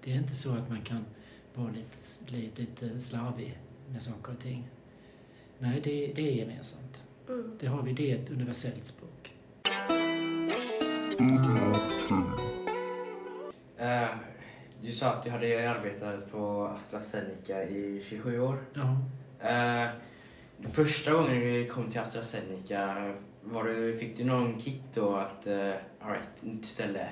Det 0.03 0.11
är 0.11 0.15
inte 0.15 0.35
så 0.35 0.51
att 0.51 0.69
man 0.69 0.81
kan 0.81 1.05
vara 1.53 1.71
lite, 1.71 2.25
bli 2.25 2.51
lite 2.55 2.99
slarvig 2.99 3.59
med 3.91 4.01
saker 4.01 4.31
och 4.31 4.39
ting. 4.39 4.67
Nej, 5.59 5.81
det, 5.83 6.13
det 6.15 6.21
är 6.21 6.35
gemensamt. 6.35 7.03
Mm. 7.29 7.57
Det 7.59 7.67
har 7.67 7.81
vi, 7.83 7.93
det 7.93 8.11
är 8.11 8.15
ett 8.15 8.31
universellt 8.31 8.85
språk. 8.85 9.33
Eh, 13.77 14.09
du 14.81 14.91
sa 14.91 15.09
att 15.09 15.23
du 15.23 15.29
hade 15.29 15.71
arbetat 15.71 16.31
på 16.31 16.67
AstraZeneca 16.67 17.63
i 17.63 18.03
27 18.09 18.39
år. 18.39 18.63
Ja. 18.73 18.97
Eh, 19.49 19.89
första 20.71 21.13
gången 21.13 21.39
du 21.39 21.65
kom 21.65 21.89
till 21.89 21.99
AstraZeneca, 21.99 23.13
var 23.43 23.63
du, 23.63 23.97
fick 23.97 24.17
du 24.17 24.23
någon 24.23 24.59
kick 24.59 24.81
då 24.93 25.15
att 25.15 25.47
uh, 25.47 25.73
alright, 25.99 26.41
nytt 26.41 26.65
ställe, 26.65 27.09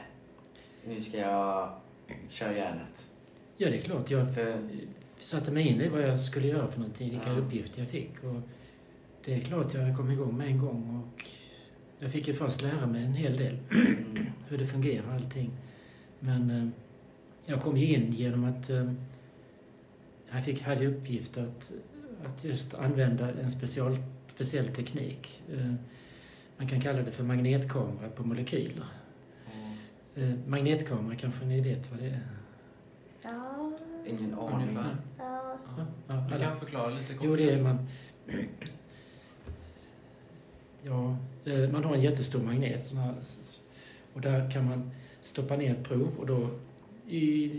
nu 0.87 1.01
ska 1.01 1.17
jag 1.17 1.71
köra 2.29 2.57
järnet? 2.57 3.07
ja, 3.57 3.69
det 3.69 3.77
är 3.77 3.81
klart. 3.81 4.09
Jag 4.11 4.35
För, 4.35 4.57
satte 5.19 5.51
mig 5.51 5.67
in 5.67 5.81
i 5.81 5.87
vad 5.87 6.01
jag 6.01 6.19
skulle 6.19 6.47
göra 6.47 6.71
för 6.71 6.79
någonting, 6.79 7.09
vilka 7.09 7.29
Ja. 7.29 7.37
uppgifter 7.37 7.79
jag 7.79 7.89
fick. 7.89 8.23
Och 8.23 8.41
det 9.25 9.33
är 9.33 9.39
klart 9.39 9.73
jag 9.73 9.97
kom 9.97 10.11
igång 10.11 10.37
med 10.37 10.47
en 10.47 10.57
gång 10.59 11.03
och 11.15 11.23
jag 11.99 12.11
fick 12.11 12.27
ju 12.27 12.33
först 12.33 12.61
lära 12.61 12.87
mig 12.87 13.03
en 13.05 13.13
hel 13.13 13.37
del 13.37 13.57
mm, 13.71 14.17
hur 14.47 14.57
det 14.57 14.67
fungerar 14.67 15.13
allting. 15.15 15.51
Men 16.19 16.51
eh, 16.51 16.67
jag 17.45 17.61
kom 17.61 17.77
ju 17.77 17.85
in 17.95 18.11
genom 18.11 18.43
att 18.43 18.69
eh, 18.69 18.91
jag 20.31 20.45
fick, 20.45 20.61
hade 20.61 20.87
uppgift 20.87 21.37
att, 21.37 21.73
att 22.25 22.43
just 22.43 22.73
använda 22.73 23.31
en 23.31 23.51
special, 23.51 23.97
speciell 24.27 24.67
teknik. 24.67 25.41
Eh, 25.53 25.73
man 26.59 26.67
kan 26.67 26.81
kalla 26.81 27.01
det 27.01 27.11
för 27.11 27.23
magnetkamera 27.23 28.09
på 28.15 28.23
molekyler. 28.23 28.85
Eh, 30.15 30.29
magnetkamera 30.47 31.15
kanske 31.15 31.45
ni 31.45 31.61
vet 31.61 31.91
vad 31.91 31.99
det 31.99 32.05
är? 32.05 32.19
Ja. 33.21 33.71
ingen 34.07 34.33
aning. 34.33 34.67
Ungefär. 34.67 34.97
Ja. 35.17 35.57
Ja, 35.77 35.85
ja, 36.07 36.37
Du 36.37 36.39
kan 36.39 36.59
förklara 36.59 36.89
lite 36.89 37.13
kort. 37.13 37.25
Jo, 37.25 37.35
det 37.35 37.49
är 37.49 37.61
man. 37.63 37.87
Ja, 40.83 41.17
eh, 41.45 41.69
man 41.69 41.83
har 41.83 41.95
en 41.95 42.01
jättestor 42.01 42.43
magnet 42.43 42.85
sån 42.85 42.97
här, 42.97 43.15
och 44.13 44.21
där 44.21 44.51
kan 44.51 44.65
man 44.65 44.91
stoppa 45.21 45.55
ner 45.55 45.71
ett 45.71 45.83
prov 45.83 46.11
och 46.19 46.25
då 46.25 46.49
i 47.07 47.51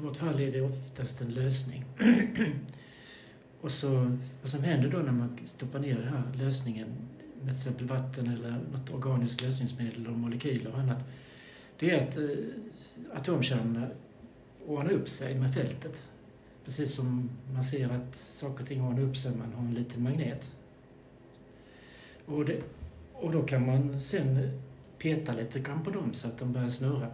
vårt 0.00 0.16
fall 0.16 0.40
är 0.40 0.52
det 0.52 0.60
oftast 0.60 1.20
en 1.20 1.34
lösning. 1.34 1.84
och 3.60 3.70
så, 3.70 4.16
vad 4.40 4.50
som 4.50 4.64
händer 4.64 4.88
då 4.88 4.98
när 4.98 5.12
man 5.12 5.38
stoppar 5.44 5.78
ner 5.78 5.94
den 5.94 6.08
här 6.08 6.22
lösningen 6.34 6.88
till 7.40 7.54
exempel 7.54 7.86
vatten 7.86 8.28
eller 8.28 8.50
något 8.72 8.90
organiskt 8.90 9.42
lösningsmedel 9.42 10.06
och 10.06 10.12
molekyler 10.12 10.72
och 10.72 10.78
annat, 10.78 11.04
det 11.78 11.90
är 11.90 12.08
att 12.08 12.16
eh, 12.16 12.24
atomkärnorna 13.14 13.88
ordnar 14.66 14.92
upp 14.92 15.08
sig 15.08 15.34
med 15.34 15.54
fältet. 15.54 16.08
Precis 16.64 16.94
som 16.94 17.30
man 17.52 17.64
ser 17.64 17.88
att 17.88 18.16
saker 18.16 18.62
och 18.62 18.68
ting 18.68 18.82
ordnar 18.82 19.02
upp 19.02 19.16
sig 19.16 19.32
om 19.32 19.38
man 19.38 19.52
har 19.52 19.64
en 19.64 19.74
liten 19.74 20.02
magnet. 20.02 20.52
Och, 22.26 22.44
det, 22.44 22.62
och 23.12 23.32
då 23.32 23.42
kan 23.42 23.66
man 23.66 24.00
sen 24.00 24.60
peta 24.98 25.32
lite 25.32 25.60
grann 25.60 25.84
på 25.84 25.90
dem 25.90 26.12
så 26.12 26.28
att 26.28 26.38
de 26.38 26.52
börjar 26.52 26.68
snurra. 26.68 27.10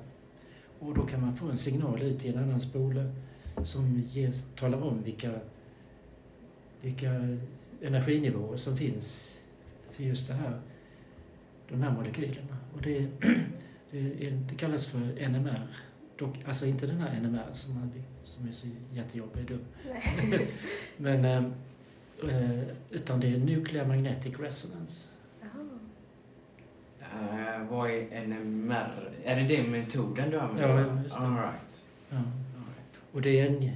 Och 0.79 0.94
då 0.94 1.03
kan 1.03 1.20
man 1.20 1.37
få 1.37 1.47
en 1.47 1.59
signal 1.59 2.03
ut 2.03 2.25
i 2.25 2.29
en 2.29 2.38
annan 2.38 2.61
spole 2.61 3.14
som 3.62 4.01
ges, 4.01 4.47
talar 4.57 4.83
om 4.83 5.03
vilka, 5.03 5.33
vilka 6.81 7.38
energinivåer 7.83 8.57
som 8.57 8.77
finns 8.77 9.38
för 9.92 10.02
just 10.02 10.28
det 10.28 10.35
här, 10.35 10.61
de 11.68 11.83
här 11.83 11.90
molekylerna. 11.90 12.57
Och 12.74 12.83
det, 12.83 12.98
det, 13.90 14.26
är, 14.26 14.31
det 14.48 14.55
kallas 14.55 14.87
för 14.87 14.98
NMR. 15.28 15.66
Dock, 16.18 16.35
alltså 16.46 16.66
inte 16.66 16.87
den 16.87 17.00
här 17.00 17.20
NMR 17.20 17.48
som, 17.52 17.74
man, 17.74 17.92
som 18.22 18.48
är 18.48 18.52
så 18.52 18.66
jättejobbig 18.92 19.42
och 19.42 19.50
dum. 19.50 19.61
Men, 20.96 21.24
eh, 21.24 21.44
eh, 22.31 22.61
utan 22.90 23.20
det 23.20 23.35
är 23.35 23.38
Nuclear 23.38 23.87
Magnetic 23.87 24.38
Resonance. 24.40 25.09
Eh, 27.00 27.68
vad 27.70 27.90
är 27.90 28.26
NMR? 28.26 29.11
Är 29.24 29.37
det 29.37 29.57
den 29.57 29.70
metoden 29.70 30.31
du 30.31 30.40
använder? 30.40 30.87
Ja, 30.87 31.02
just 31.02 31.16
det. 31.16 31.26
All 31.26 31.35
right. 31.35 31.83
Ja. 32.11 32.22
Och 33.12 33.22
det 33.22 33.40
är 33.40 33.46
en... 33.46 33.70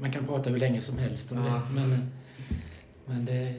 Man 0.00 0.12
kan 0.12 0.26
prata 0.26 0.50
hur 0.50 0.58
länge 0.58 0.80
som 0.80 0.98
helst 0.98 1.32
om 1.32 1.38
Ja. 1.38 1.44
det, 1.44 1.74
men, 1.74 2.08
men 3.06 3.24
det 3.24 3.54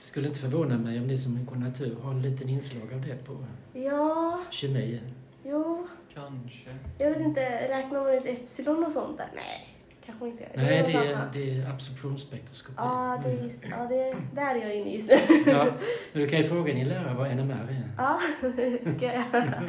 skulle 0.00 0.28
inte 0.28 0.40
förvåna 0.40 0.78
mig 0.78 1.00
om 1.00 1.06
ni 1.06 1.16
som 1.16 1.44
går 1.46 1.56
natur 1.56 1.96
har 2.02 2.10
en 2.10 2.22
liten 2.22 2.48
inslag 2.48 2.92
av 2.94 3.00
det 3.00 3.24
på 3.24 3.36
Ja, 3.72 4.40
kemi. 4.50 5.00
jo. 5.44 5.86
Kanske. 6.14 6.70
Jag 6.98 7.10
vet 7.10 7.20
inte, 7.20 7.68
räknar 7.68 8.00
man 8.02 8.14
ut 8.14 8.24
epsilon 8.26 8.84
och 8.84 8.92
sånt 8.92 9.18
där? 9.18 9.28
Nej, 9.34 9.68
kanske 10.06 10.26
inte. 10.28 10.48
Nej, 10.54 10.82
det 10.86 10.92
är, 10.92 11.14
annat. 11.14 11.32
det 11.32 11.50
är 11.60 11.70
absorptionsspektroskopi. 11.70 12.74
Ja, 12.76 13.20
det 13.24 13.28
är 13.30 13.32
Mm. 13.34 13.44
just, 13.46 13.58
ja, 13.70 13.86
det 13.88 13.96
är, 14.08 14.16
där 14.34 14.54
är 14.54 14.60
jag 14.60 14.74
inne 14.76 14.94
just 14.94 15.10
nu. 15.10 15.16
Ja, 15.52 15.64
men 16.12 16.22
du 16.22 16.28
kan 16.28 16.38
ju 16.38 16.44
fråga 16.44 16.74
din 16.74 16.88
lärare 16.88 17.14
vad 17.14 17.36
NMR 17.36 17.68
är. 17.70 17.90
Ja, 17.98 18.20
det 18.56 18.90
ska 18.96 19.06
jag 19.06 19.14
göra. 19.14 19.62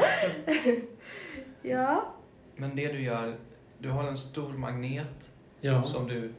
Ja. 1.62 2.04
Men 2.56 2.76
det 2.76 2.92
du 2.92 3.02
gör, 3.04 3.36
du 3.80 3.90
har 3.90 4.04
en 4.08 4.18
stor 4.18 4.54
magnet 4.54 5.32
Ja, 5.62 5.84
som 5.84 6.08
du 6.08 6.34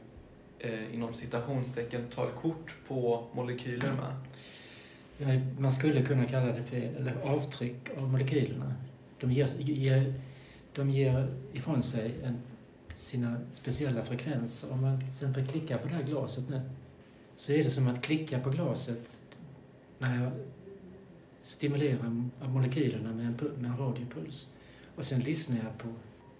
eh, 0.59 0.93
inom 0.93 1.13
citationstecken 1.13 2.07
tar 2.07 2.31
kort 2.31 2.75
på 2.87 3.27
molekyler 3.33 3.93
med. 3.93 4.15
ja, 5.17 5.41
man 5.59 5.71
skulle 5.71 6.01
kunna 6.01 6.25
kalla 6.25 6.51
det 6.51 6.63
för 6.63 6.77
eller 6.77 7.15
avtryck 7.23 7.89
av 7.97 8.11
molekylerna. 8.11 8.73
De 9.19 9.31
ger, 9.31 9.47
ger, 9.57 10.13
de 10.73 10.89
ger 10.89 11.33
ifrån 11.53 11.83
sig 11.83 12.15
en, 12.23 12.37
sina 12.89 13.37
speciella 13.53 14.05
frekvenser. 14.05 14.73
Om 14.73 14.81
man 14.81 14.99
till 14.99 15.09
exempel 15.09 15.47
klickar 15.47 15.77
på 15.77 15.87
det 15.87 15.93
här 15.93 16.03
glaset 16.03 16.49
nu 16.49 16.61
så 17.35 17.51
är 17.51 17.57
det 17.57 17.69
som 17.69 17.87
att 17.87 18.01
klicka 18.01 18.39
på 18.39 18.49
glaset 18.49 19.19
när 19.99 20.23
jag 20.23 20.31
stimulerar 21.41 22.29
molekylerna 22.47 23.13
med 23.13 23.25
en, 23.25 23.51
med 23.61 23.71
en 23.71 23.77
radiopuls. 23.77 24.47
Och 24.95 25.05
sen 25.05 25.19
lyssnar 25.19 25.57
jag 25.57 25.77
på 25.77 25.87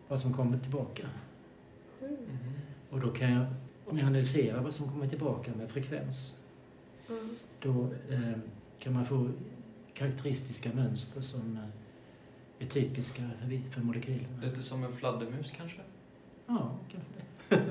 vad 0.08 0.20
som 0.20 0.34
kommer 0.34 0.58
tillbaka. 0.58 1.08
Mm. 2.02 2.18
Och 2.90 3.00
då 3.00 3.10
kan 3.10 3.32
jag, 3.32 3.46
om 3.90 3.98
jag 3.98 4.08
analyserar 4.08 4.62
vad 4.62 4.74
som 4.74 4.90
kommer 4.90 5.08
tillbaka 5.08 5.52
med 5.58 5.70
frekvens, 5.72 6.34
Mm. 7.10 7.30
då 7.60 7.90
eh, 8.10 8.32
kan 8.80 8.94
man 8.94 9.06
få 9.06 9.30
karaktäristiska 9.94 10.70
mönster 10.74 11.22
som 11.22 11.58
eh, 11.58 12.66
är 12.66 12.70
typiska 12.70 13.22
för, 13.42 13.72
för 13.72 13.82
molekylerna. 13.82 14.42
Lite 14.42 14.64
som 14.64 14.84
en 14.84 14.96
fladdermus 14.96 15.54
kanske? 15.58 15.80
Ja, 16.48 16.78
kanske 16.92 17.10
det. 17.50 17.62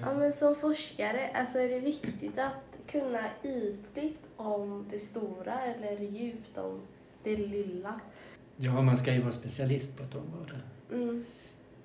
Ja, 0.00 0.14
men 0.14 0.32
som 0.32 0.54
forskare 0.54 1.30
alltså 1.34 1.58
är 1.58 1.68
det 1.68 1.80
viktigt 1.80 2.38
att 2.38 2.76
kunna 2.86 3.20
ytligt 3.42 4.20
om 4.36 4.86
det 4.90 4.98
stora 4.98 5.60
eller 5.60 6.00
djupt 6.02 6.58
om 6.58 6.80
det 7.24 7.36
lilla. 7.36 8.00
Ja, 8.56 8.82
man 8.82 8.96
ska 8.96 9.14
ju 9.14 9.20
vara 9.20 9.32
specialist 9.32 9.96
på 9.96 10.02
ett 10.02 10.14
område. 10.14 10.60
Mm. 10.92 11.24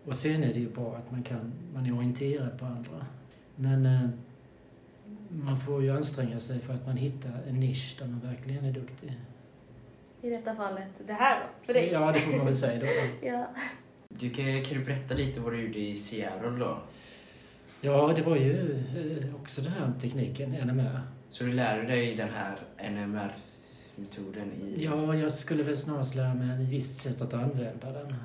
Och 0.05 0.15
sen 0.15 0.43
är 0.43 0.53
det 0.53 0.59
ju 0.59 0.69
bra 0.69 0.95
att 0.95 1.11
man, 1.11 1.23
kan, 1.23 1.53
man 1.73 1.85
är 1.85 1.97
orienterad 1.97 2.59
på 2.59 2.65
andra. 2.65 3.05
Men 3.55 3.85
eh, 3.85 4.09
man 5.29 5.59
får 5.59 5.83
ju 5.83 5.91
anstränga 5.91 6.39
sig 6.39 6.59
för 6.59 6.73
att 6.73 6.85
man 6.85 6.97
hittar 6.97 7.31
en 7.47 7.59
nisch 7.59 7.95
där 7.99 8.07
man 8.07 8.19
verkligen 8.19 8.65
är 8.65 8.71
duktig. 8.71 9.13
I 10.21 10.29
detta 10.29 10.55
fallet 10.55 10.87
det 11.07 11.13
här 11.13 11.39
då, 11.39 11.65
för 11.65 11.73
dig. 11.73 11.89
Ja, 11.91 12.11
det 12.11 12.19
får 12.19 12.37
man 12.37 12.45
väl 12.45 12.55
säga 12.55 12.79
då. 12.79 12.87
Ja. 13.27 13.47
Du 14.09 14.29
kan, 14.29 14.63
kan 14.63 14.77
du 14.77 14.85
berätta 14.85 15.13
lite 15.13 15.39
vad 15.39 15.53
du 15.53 15.61
gjorde 15.61 15.79
i 15.79 15.97
Seattle 15.97 16.49
då? 16.59 16.77
Ja, 17.81 18.13
det 18.15 18.21
var 18.21 18.35
ju 18.35 18.71
eh, 18.71 19.35
också 19.35 19.61
den 19.61 19.71
här 19.71 19.93
tekniken, 20.01 20.49
NMR. 20.51 21.01
Så 21.29 21.43
du 21.43 21.53
lärde 21.53 21.87
dig 21.87 22.15
den 22.15 22.29
här 22.29 22.59
NMR-metoden 22.91 24.51
i... 24.53 24.83
Ja, 24.83 25.15
jag 25.15 25.33
skulle 25.33 25.63
väl 25.63 25.77
snarast 25.77 26.15
lära 26.15 26.33
mig 26.33 26.63
ett 26.63 26.69
visst 26.69 26.99
sätt 26.99 27.21
att 27.21 27.33
använda 27.33 27.91
den. 27.91 28.15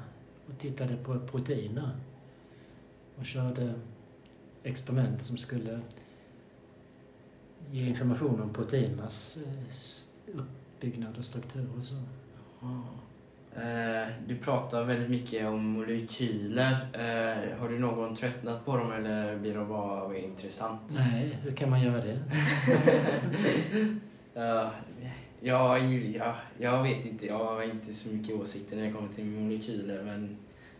Och 0.51 0.59
tittade 0.59 0.97
på 0.97 1.19
proteiner. 1.19 1.91
Och 3.19 3.27
körde 3.27 3.75
experiment 4.63 5.23
som 5.23 5.37
skulle 5.37 5.81
ge 7.71 7.87
information 7.87 8.41
om 8.41 8.53
proteinernas 8.53 9.39
eh, 9.47 10.39
uppbyggnad 10.39 11.19
och 11.19 11.25
struktur 11.25 11.67
och 11.79 11.85
så. 11.85 11.95
Eh, 13.57 14.09
du 14.27 14.37
pratar 14.37 14.85
väldigt 14.85 15.11
mycket 15.11 15.47
om 15.47 15.65
molekyler. 15.65 16.73
Eh, 16.93 17.59
har 17.59 17.69
du 17.69 17.79
någon 17.79 18.17
tröttnat 18.17 18.65
på 18.65 18.77
dem 18.77 18.93
eller 18.93 19.39
blir 19.39 19.55
de 19.55 19.69
bara 19.69 20.17
intressant? 20.19 20.81
Nej, 20.89 21.39
hur 21.43 21.53
kan 21.53 21.71
man 21.71 21.83
göra 21.83 22.05
det? 22.05 22.19
Ja, 24.35 24.71
ja, 25.41 25.79
ja, 25.79 26.37
jag 26.59 26.83
vet 26.83 27.07
inte. 27.07 27.27
Jag 27.27 27.39
har 27.39 27.63
inte 27.63 27.93
så 27.95 28.09
mycket 28.09 28.35
åsikter 28.35 28.77
när 28.77 28.85
det 28.85 28.93
kommer 28.93 29.09
till 29.09 29.25
molekyler. 29.25 30.03
Men 30.03 30.37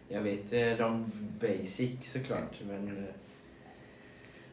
jag 0.09 0.21
vet 0.21 0.53
eh, 0.53 0.87
de 0.87 1.13
basic 1.41 2.13
såklart. 2.13 2.61
Men, 2.67 3.07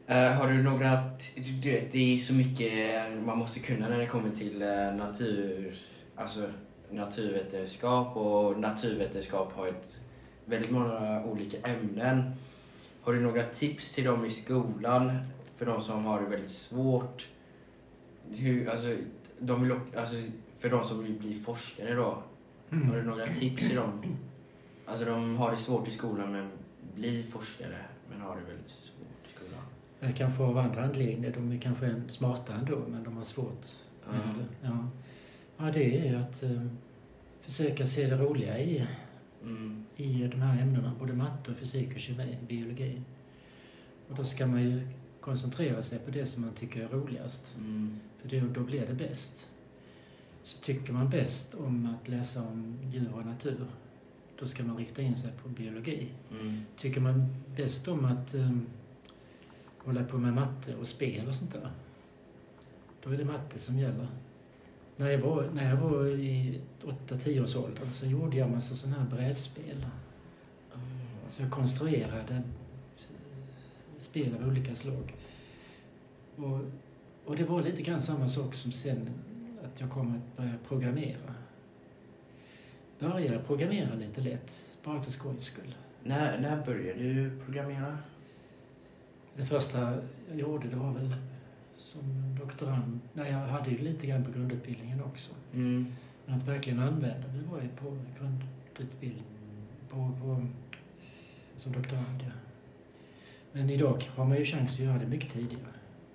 eh, 0.08 0.28
eh 0.28 0.34
har 0.34 0.48
du 0.48 0.64
några... 0.64 1.10
t- 1.10 1.42
Du 1.62 1.72
vet, 1.72 1.92
det 1.92 2.14
är 2.14 2.18
så 2.18 2.34
mycket 2.34 3.12
man 3.26 3.38
måste 3.38 3.60
kunna 3.60 3.90
när 3.90 4.00
det 4.00 4.08
kommer 4.08 4.32
till 4.36 4.62
eh, 4.62 4.96
natur... 4.96 5.78
Alltså 6.16 6.50
naturvetenskap 6.92 8.18
och 8.18 8.60
naturvetenskap 8.60 9.54
har 9.54 9.68
ett 9.68 10.02
väldigt 10.46 10.72
många 10.72 11.24
olika 11.24 11.68
ämnen. 11.68 12.32
Har 13.02 13.14
du 13.14 13.20
några 13.20 13.44
tips 13.44 13.96
till 13.96 14.04
dem 14.04 14.26
i 14.26 14.30
skolan 14.30 15.18
för 15.58 15.66
de 15.66 15.82
som 15.82 16.06
har 16.06 16.22
det 16.22 16.30
väldigt 16.30 16.52
svårt? 16.52 17.28
Hur, 18.32 18.70
alltså, 18.70 18.96
de 19.40 19.64
vill, 19.64 19.72
alltså, 19.98 20.16
för 20.60 20.70
de 20.70 20.86
som 20.86 21.04
vill 21.04 21.14
bli 21.20 21.40
forskare 21.40 21.94
då, 21.96 22.24
har 22.70 22.96
du 22.96 23.04
några 23.04 23.34
tips 23.34 23.68
till 23.68 23.76
dem? 23.76 24.02
Alltså 24.86 25.06
de 25.06 25.38
har 25.38 25.52
det 25.52 25.58
svårt 25.58 25.88
i 25.88 25.92
skolan 25.92 26.32
men 26.32 26.50
blir 26.96 27.24
forskare 27.24 27.78
men 28.10 28.22
har 28.22 28.36
det 28.36 28.42
väldigt 28.52 28.70
svårt 28.70 29.28
i 29.28 29.32
skolan. 29.36 29.64
Eh, 30.02 30.16
Kanske 30.16 30.44
av 30.44 30.58
andra 30.58 30.84
anledningar. 30.84 31.32
De 31.34 31.52
är 31.52 31.58
kanske 31.58 31.86
en 31.86 32.10
smarta 32.10 32.54
ändå, 32.54 32.82
men 32.90 33.04
de 33.04 33.16
har 33.18 33.24
svårt. 33.24 33.66
Med 34.10 34.20
det. 34.38 34.68
Ja. 34.68 34.88
ja, 35.58 35.72
det 35.74 36.08
är 36.08 36.16
att 36.16 36.44
eh, 36.44 36.62
försöka 37.42 37.86
se 37.86 38.08
det 38.08 38.16
roliga 38.18 38.60
i, 38.60 38.88
Mm. 39.44 39.86
i 39.96 40.28
de 40.28 40.42
här 40.42 40.62
ämnena. 40.62 40.92
Både 41.00 41.14
matte, 41.14 41.52
och 41.52 41.58
fysik 41.58 41.94
och 41.94 42.00
kemi, 42.00 42.38
biologi. 42.48 43.02
Och 44.10 44.16
då 44.16 44.24
ska 44.24 44.48
man 44.48 44.64
ju 44.64 44.88
koncentrera 45.28 45.84
sig 45.84 46.00
på 46.00 46.12
det 46.12 46.26
som 46.26 46.42
man 46.42 46.54
tycker 46.54 46.84
är 46.84 46.88
roligast. 46.88 47.52
Mm. 47.58 48.00
För 48.18 48.42
då 48.42 48.62
blir 48.62 48.88
det 48.88 48.94
bäst. 48.94 49.50
Så 50.44 50.60
tycker 50.60 50.94
man 50.94 51.10
bäst 51.10 51.56
om 51.56 51.96
att 51.96 52.08
läsa 52.08 52.44
om 52.44 52.78
djur 52.92 53.14
och 53.14 53.26
natur, 53.26 53.66
då 54.40 54.46
ska 54.48 54.64
man 54.64 54.78
rikta 54.78 55.02
in 55.02 55.16
sig 55.16 55.32
på 55.44 55.50
biologi. 55.50 56.10
Mm. 56.32 56.62
Tycker 56.78 57.02
man 57.02 57.36
bäst 57.56 57.88
om 57.88 58.06
att 58.06 58.36
um, 58.36 58.66
hålla 59.78 60.04
på 60.04 60.18
med 60.18 60.34
matte 60.34 60.76
och 60.76 60.88
spel 60.88 61.28
och 61.28 61.36
sånt 61.36 61.54
där, 61.54 61.72
då 63.04 63.10
är 63.10 63.18
det 63.18 63.26
matte 63.26 63.60
som 63.60 63.80
gäller. 63.80 64.08
När 64.96 65.10
jag 65.10 65.20
var, 65.20 65.50
när 65.54 65.70
jag 65.70 65.78
var 65.78 66.06
i 66.06 66.62
8-10 67.08 67.44
års 67.44 67.56
ålder 67.56 67.86
så 67.92 68.06
gjorde 68.06 68.38
jag 68.38 68.52
massa 68.52 68.76
sådana 68.76 69.00
här 69.00 69.10
brädspel. 69.10 69.86
Så 71.28 71.42
jag 71.42 71.52
konstruerade 71.52 72.44
spel 74.10 74.36
av 74.36 74.48
olika 74.48 74.76
slag. 74.76 75.14
Och, 76.36 76.60
och 77.26 77.36
det 77.36 77.44
var 77.44 77.62
lite 77.62 77.82
grann 77.82 78.02
samma 78.02 78.30
sak 78.30 78.56
som 78.56 78.72
sen 78.72 79.10
att 79.64 79.82
jag 79.82 79.90
kom 79.90 80.16
att 80.16 80.38
börja 80.38 80.54
programmera. 80.68 81.34
Började 83.00 83.40
programmera 83.40 83.96
lite 83.96 84.22
lätt, 84.22 84.78
bara 84.84 85.02
för 85.02 85.12
skojs 85.12 85.44
skull. 85.44 85.76
När, 86.04 86.40
när 86.40 86.66
började 86.66 87.00
du 87.00 87.40
programmera? 87.46 87.98
Det 89.36 89.46
första 89.46 89.98
jag 90.30 90.40
gjorde 90.40 90.68
det 90.68 90.76
var 90.76 90.92
väl 90.92 91.16
som 91.78 92.36
doktorand. 92.40 93.00
Nej, 93.14 93.32
jag 93.32 93.40
hade 93.40 93.70
ju 93.70 93.78
lite 93.78 94.08
grann 94.08 94.26
på 94.26 94.32
grundutbildningen 94.32 95.04
också. 95.04 95.34
Mm. 95.54 95.96
Men 96.26 96.36
att 96.36 96.48
verkligen 96.48 96.80
använda 96.80 97.28
det 97.28 97.52
var 97.52 97.62
ju 97.62 97.70
på 97.70 97.98
grundutbildning, 98.20 99.26
på, 99.90 99.96
på, 100.22 100.48
som 101.58 101.72
doktorand, 101.72 102.24
ja. 102.24 102.47
Men 103.58 103.70
idag 103.70 104.04
har 104.16 104.26
man 104.26 104.38
ju 104.38 104.46
chans 104.46 104.74
att 104.74 104.80
göra 104.80 104.98
det 104.98 105.06
mycket 105.08 105.30
tidigare. 105.32 105.64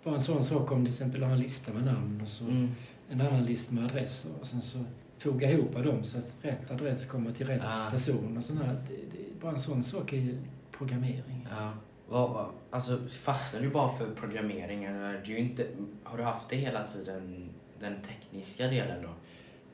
Bara 0.05 0.15
en 0.15 0.21
sån 0.21 0.43
sak 0.45 0.73
om 0.73 0.85
till 0.85 0.93
exempel 0.93 1.23
ha 1.23 1.33
en 1.33 1.39
lista 1.41 1.73
med 1.73 1.85
namn 1.85 2.21
och 2.21 2.29
så 2.29 2.45
Mm. 2.45 2.71
en 3.11 3.21
annan 3.21 3.45
lista 3.45 3.75
med 3.75 3.85
adresser 3.85 4.31
och 4.41 4.47
sen 4.47 4.63
så 4.63 4.79
foga 5.19 5.51
ihop 5.51 5.75
dem 5.75 6.05
så 6.05 6.19
att 6.19 6.35
rätt 6.43 6.71
adress 6.71 7.07
kommer 7.07 7.33
till 7.33 7.47
rätt 7.47 7.61
Ah. 7.65 7.91
person 7.91 8.37
och 8.37 8.43
det, 8.89 9.41
bara 9.41 9.53
en 9.53 9.59
sån 9.59 9.83
sak 9.83 10.13
är 10.13 10.17
ju 10.17 10.39
programmering. 10.79 11.47
Ja. 11.51 11.73
Vad, 12.09 12.47
alltså 12.71 12.99
fastnade 13.11 13.65
du 13.67 13.71
bara 13.71 13.97
för 13.97 14.15
programmering 14.15 14.85
eller 14.85 15.23
du 15.27 15.39
inte, 15.39 15.67
har 16.05 16.19
du 16.19 16.25
haft 16.25 16.49
det 16.49 16.57
hela 16.57 16.87
tiden, 16.87 17.49
den 17.81 17.95
tekniska 18.03 18.67
delen 18.67 19.03
då? 19.03 19.09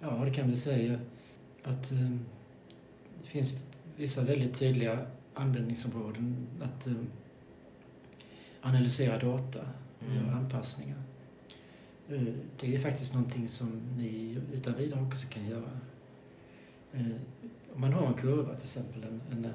Ja, 0.01 0.25
det 0.25 0.31
kan 0.31 0.49
vi 0.49 0.55
säga 0.57 0.99
att 1.65 1.93
eh, 1.93 1.99
det 3.23 3.29
finns 3.29 3.53
vissa 3.97 4.23
väldigt 4.23 4.59
tydliga 4.59 4.99
användningsområden. 5.35 6.37
Att 6.63 6.87
eh, 6.87 6.93
analysera 8.63 9.19
data 9.19 9.61
och 9.99 10.05
Mm. 10.13 10.17
göra 10.27 10.35
anpassningar. 10.37 10.97
Eh, 12.09 12.23
det 12.61 12.75
är 12.75 12.79
faktiskt 12.79 13.15
någonting 13.15 13.49
som 13.49 13.81
ni 13.97 14.39
utan 14.53 14.75
vidare 14.75 15.03
också 15.03 15.27
kan 15.29 15.47
göra. 15.47 15.71
Eh, 16.93 17.07
om 17.75 17.81
man 17.81 17.93
har 17.93 18.07
en 18.07 18.15
kurva, 18.15 18.55
till 18.55 18.63
exempel 18.63 19.05
en, 19.05 19.21
en, 19.31 19.53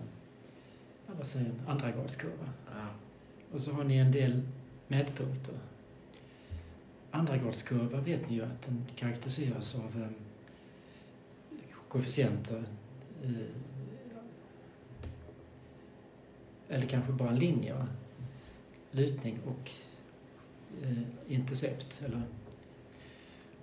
vad 1.17 1.27
säger, 1.27 1.45
en 1.49 1.67
andragradskurva, 1.67 2.45
Ja. 2.71 2.87
och 3.51 3.61
så 3.61 3.71
har 3.71 3.83
ni 3.83 3.97
en 3.97 4.11
del 4.11 4.41
mätpunkter. 4.87 5.55
Andragradskurva 7.11 8.01
vet 8.01 8.29
ni 8.29 8.35
ju 8.35 8.43
att 8.45 8.61
den 8.61 8.85
karaktäriseras 8.95 9.75
av 9.75 10.01
eh, 10.01 10.09
koefficienter 11.87 12.63
eller 16.69 16.85
kanske 16.87 17.11
bara 17.11 17.29
en 17.29 17.39
linje? 17.39 17.85
Lutning 18.95 19.39
och 19.45 19.71
eh, 20.83 21.33
intercept. 21.33 22.01
Eller, 22.05 22.21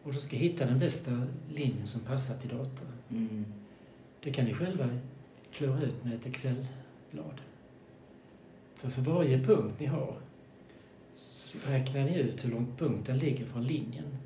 och 0.02 0.12
då 0.12 0.18
ska 0.18 0.36
hitta 0.36 0.66
den 0.66 0.78
bästa 0.78 1.26
linjen 1.54 1.86
som 1.86 2.00
passar 2.00 2.38
till 2.38 2.50
data. 2.50 2.86
Mm. 3.10 3.44
Det 4.22 4.32
kan 4.32 4.44
ni 4.44 4.54
själva 4.54 4.88
klura 5.52 5.82
ut 5.82 6.04
med 6.04 6.14
ett 6.14 6.26
Excel-blad. 6.26 7.40
För 8.74 8.90
för 8.90 9.02
varje 9.02 9.44
punkt 9.44 9.74
ni 9.78 9.86
har 9.86 10.16
så 11.12 11.58
räknar 11.66 12.04
ni 12.04 12.18
ut 12.18 12.44
hur 12.44 12.50
långt 12.50 12.78
punkten 12.78 13.18
ligger 13.18 13.46
från 13.46 13.64
linjen. 13.64 14.16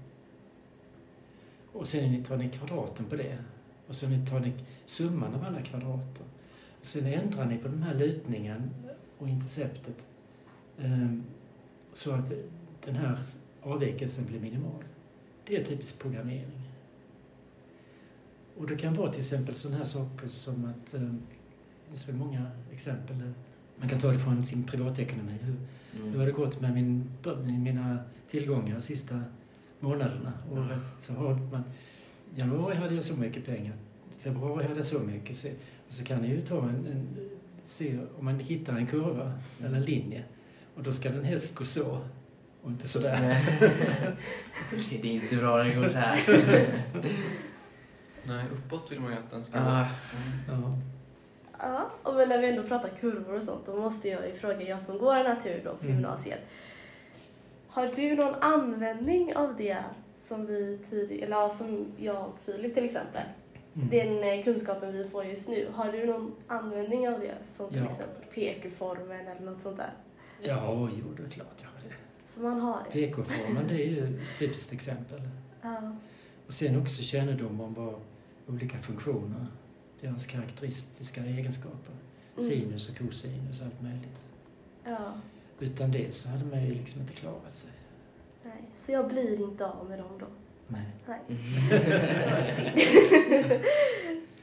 Och 1.73 1.87
sen 1.87 2.25
tar 2.25 2.37
ni 2.37 2.49
kvadraten 2.49 3.07
på 3.07 3.17
det. 3.17 3.39
Och 3.89 3.95
sen 3.95 4.27
tar 4.27 4.41
ni 4.41 4.53
summan 4.87 5.35
av 5.35 5.45
alla 5.45 5.63
kvadrater. 5.63 6.25
Och 6.81 6.87
sen 6.87 7.07
ändrar 7.07 7.45
ni 7.45 7.59
på 7.59 7.69
den 7.69 7.83
här 7.83 7.95
lutningen 7.95 8.71
och 9.19 9.29
interceptet 9.29 10.07
så 11.93 12.13
att 12.13 12.25
den 12.85 12.95
här 12.95 13.19
avvikelsen 13.63 14.25
blir 14.27 14.41
minimal. 14.41 14.85
Det 15.47 15.57
är 15.57 15.65
typisk 15.65 15.99
programmering. 15.99 16.61
Och 18.59 18.67
det 18.67 18.77
kan 18.77 18.95
vara 18.95 19.11
till 19.13 19.21
exempel 19.21 19.55
sådana 19.55 19.79
här 19.79 19.85
saker 19.85 20.29
som 20.29 20.65
att, 20.65 20.95
eh, 20.95 21.01
det 21.01 21.19
finns 21.89 22.09
väl 22.09 22.17
många 22.17 22.47
exempel, 22.73 23.17
man 23.77 23.89
kan 23.89 24.01
ta 24.01 24.13
det 24.13 24.19
från 24.19 24.45
sin 24.45 24.65
privatekonomi. 24.65 25.33
Hur, 25.41 25.55
hur 25.93 26.05
har 26.07 26.15
Mm. 26.15 26.27
det 26.27 26.33
gått 26.33 26.61
med 26.61 26.75
min, 26.75 27.11
mina 27.63 27.99
tillgångar 28.31 28.75
de 28.75 28.81
sista 28.81 29.23
månaderna? 29.81 30.33
Och 30.51 30.59
Mm. 30.59 30.79
så 30.99 31.13
har 31.13 31.35
man, 31.35 31.63
januari 32.35 32.77
hade 32.77 32.95
jag 32.95 33.05
så 33.05 33.17
mycket 33.17 33.47
pengar, 33.47 33.73
februari 34.11 34.63
hade 34.65 34.77
jag 34.77 34.85
så 34.85 34.99
mycket. 34.99 35.37
Så, 35.37 35.49
och 35.87 35.93
så 35.95 36.05
kan 36.05 36.23
ni 36.23 36.29
ju 36.29 36.41
ta 36.41 36.63
en, 36.69 36.87
en, 36.87 37.07
se 37.65 37.99
om 38.19 38.25
man 38.25 38.39
hittar 38.41 38.77
en 38.77 38.87
kurva 38.87 39.33
eller 39.61 39.77
en 39.77 39.85
linje. 39.85 40.25
Och 40.77 40.83
då 40.83 40.93
ska 40.93 41.09
den 41.11 41.25
helst 41.25 41.55
gå 41.55 41.65
så 41.65 42.01
och 42.63 42.71
inte 42.71 42.89
sådär. 42.89 43.19
Det 44.91 45.09
är 45.09 45.13
inte 45.13 45.37
bra 45.37 45.57
när 45.57 45.65
det 45.65 45.75
går 45.75 45.89
så 45.89 45.99
här. 45.99 46.19
Nej, 48.27 48.45
uppåt 48.53 48.93
vill 48.93 49.01
man 49.01 49.13
ju 49.13 49.19
att 49.19 49.31
den 49.31 49.45
ska 49.45 49.59
Ah, 49.59 49.87
Ja. 50.49 50.79
Ja, 51.59 51.91
och 52.03 52.15
men 52.15 52.29
när 52.29 52.39
vi 52.39 52.49
ändå 52.49 52.63
pratar 52.63 52.89
kurvor 53.01 53.35
och 53.37 53.43
sånt, 53.43 53.67
då 53.67 53.77
måste 53.77 54.09
jag 54.09 54.27
ju 54.29 54.35
fråga, 54.35 54.63
jag 54.63 54.83
som 54.83 54.99
går 54.99 55.15
natur 55.25 55.61
då 55.65 55.71
på 55.77 55.85
Mm. 55.85 55.95
gymnasiet. 55.95 56.41
Har 57.69 57.91
du 57.97 58.15
någon 58.17 58.35
användning 58.41 59.37
av 59.37 59.57
det 59.57 59.77
som 60.29 60.47
vi 60.47 60.79
tidigare, 60.91 61.27
eller 61.27 61.49
som 61.49 61.87
jag 61.97 62.17
och 62.27 62.39
Filip 62.45 62.75
till 62.75 62.85
exempel, 62.85 63.23
Mm. 63.77 63.89
den 63.91 64.39
eh, 64.39 64.45
kunskapen 64.45 64.93
vi 64.93 65.09
får 65.09 65.25
just 65.25 65.49
nu, 65.49 65.69
har 65.75 65.93
du 65.93 66.07
någon 66.07 66.33
användning 66.49 67.09
av 67.09 67.21
det? 67.21 67.35
Som 67.57 67.69
till 67.69 67.79
Ja. 67.79 67.91
exempel 67.91 68.23
PQ-formen 68.35 69.27
eller 69.27 69.41
något 69.51 69.63
sånt 69.63 69.77
där? 69.77 69.91
Ja, 70.45 70.89
jo, 70.99 71.05
det 71.17 71.23
är 71.23 71.29
klart 71.29 71.57
jag 71.63 71.69
har 71.69 71.89
det. 71.89 71.95
Så 72.27 72.41
man 72.41 72.61
har 72.61 72.83
det? 72.85 72.91
PK-formen, 72.91 73.69
det 73.69 73.75
är 73.75 73.87
ju 73.89 74.05
ett 74.07 74.39
typiskt 74.39 74.73
exempel. 74.73 75.21
Ja. 75.63 75.97
Och 76.47 76.53
sen 76.53 76.81
också 76.81 77.03
kännedom 77.03 77.61
om 77.61 77.75
vad 77.75 77.95
olika 78.47 78.79
funktioner, 78.79 79.47
deras 80.01 80.27
karaktäristiska 80.27 81.25
egenskaper, 81.25 81.95
Mm. 82.39 82.51
sinus 82.51 82.89
och 82.91 82.99
cosinus 82.99 83.61
och 83.61 83.67
allt 83.67 83.83
möjligt. 83.83 84.25
ja. 84.85 85.13
Utan 85.61 85.91
det 85.91 86.15
så 86.15 86.29
hade 86.29 86.45
man 86.45 86.65
ju 86.65 86.75
liksom 86.75 87.01
inte 87.01 87.13
klarat 87.15 87.55
sig. 87.55 87.71
Nej. 88.45 88.63
Så 88.79 88.93
jag 88.93 89.09
blir 89.09 89.41
inte 89.41 89.67
av 89.67 89.89
med 89.89 89.99
dem 89.99 90.19
då? 90.21 90.27
Nej. 90.69 90.87
Nej. 91.07 91.21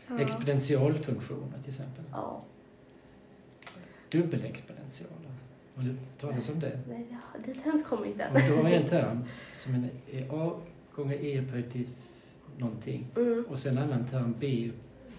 Ja. 0.07 0.19
Exponentialfunktioner 0.19 1.57
till 1.59 1.69
exempel. 1.69 2.03
Ja. 2.11 2.43
Dubbelexponentialer. 4.11 5.31
Har 5.81 5.87
du 5.89 5.95
talat 6.19 6.49
om 6.49 6.59
det? 6.59 6.79
Nej, 6.89 7.05
det 7.45 7.53
har, 7.63 7.73
inte 7.73 7.83
kommit 7.89 8.19
än. 8.19 8.35
Om 8.35 8.41
du 8.47 8.63
har 8.63 8.69
en 8.69 8.87
term 8.87 9.23
som 9.53 9.75
en 9.75 9.89
är 10.11 10.27
A 10.47 10.53
gånger 10.95 11.15
E 11.25 11.41
upphöjt 11.41 11.71
till 11.71 11.87
någonting 12.57 13.07
Mm. 13.17 13.45
och 13.49 13.59
sen 13.59 13.77
en 13.77 13.83
annan 13.83 14.05
term 14.05 14.35
B 14.39 14.71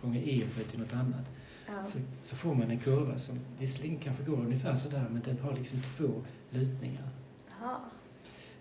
gånger 0.02 0.20
E 0.28 0.44
upphöjt 0.44 0.68
till 0.68 0.80
något 0.80 0.92
annat 0.94 1.30
Ja. 1.66 1.82
så, 1.82 1.98
så 2.22 2.36
får 2.36 2.54
man 2.54 2.70
en 2.70 2.78
kurva 2.78 3.18
som 3.18 3.38
visserligen 3.58 3.98
kanske 3.98 4.24
går 4.24 4.36
ungefär 4.36 4.74
sådär 4.74 5.06
men 5.10 5.22
den 5.22 5.38
har 5.38 5.56
liksom 5.56 5.78
två 5.96 6.08
lutningar. 6.50 7.08
Jaha. 7.60 7.76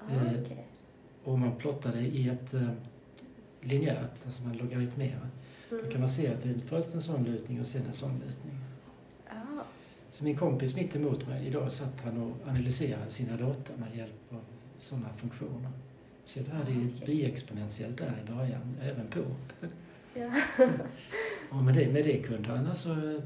Ja, 0.10 0.16
Eh, 0.16 0.42
okej. 0.42 0.66
Och 1.24 1.34
om 1.34 1.40
man 1.40 1.56
plottar 1.56 1.92
det 1.92 2.02
i 2.02 2.30
ett 2.30 2.54
eh, 2.54 2.70
linjärt, 3.62 4.26
alltså 4.26 4.44
man 4.44 4.58
logaritmerar, 4.58 5.28
då 5.70 5.78
kan 5.78 5.86
Mm. 5.88 6.00
man 6.00 6.10
se 6.10 6.34
att 6.34 6.44
det 6.44 6.50
är 6.50 6.60
först 6.66 6.94
en 6.94 7.02
sån 7.02 7.24
lutning 7.24 7.60
och 7.60 7.68
sen 7.68 7.82
en 7.88 7.94
sån 7.94 8.14
lutning. 8.14 8.58
Så 10.12 10.24
min 10.24 10.38
kompis 10.38 10.76
mitt 10.76 10.95
emot 10.95 11.28
mig, 11.28 11.47
idag 11.47 11.71
satt 11.71 12.02
han 12.02 12.17
och 12.21 12.47
analyserade 12.50 13.10
sina 13.10 13.38
data 13.38 13.74
med 13.78 13.95
hjälp 13.97 14.34
av 14.34 14.41
sådana 14.80 15.10
funktioner. 15.17 15.71
Så 16.26 16.39
det 16.39 16.52
här 16.52 16.60
är 16.62 16.63
Ah, 16.63 16.88
okej. 16.95 17.04
biexponentiellt 17.06 17.97
där 17.97 18.24
i 18.26 18.32
början, 18.32 18.76
även 18.82 19.08
på. 19.08 19.19
Ja. 20.13 20.32
Och 21.50 21.63
med 21.63 21.74
det, 21.76 21.93
med 21.93 22.04
det 22.06 22.17
kunde 22.17 22.50
han 22.50 22.67
alltså 22.67 23.21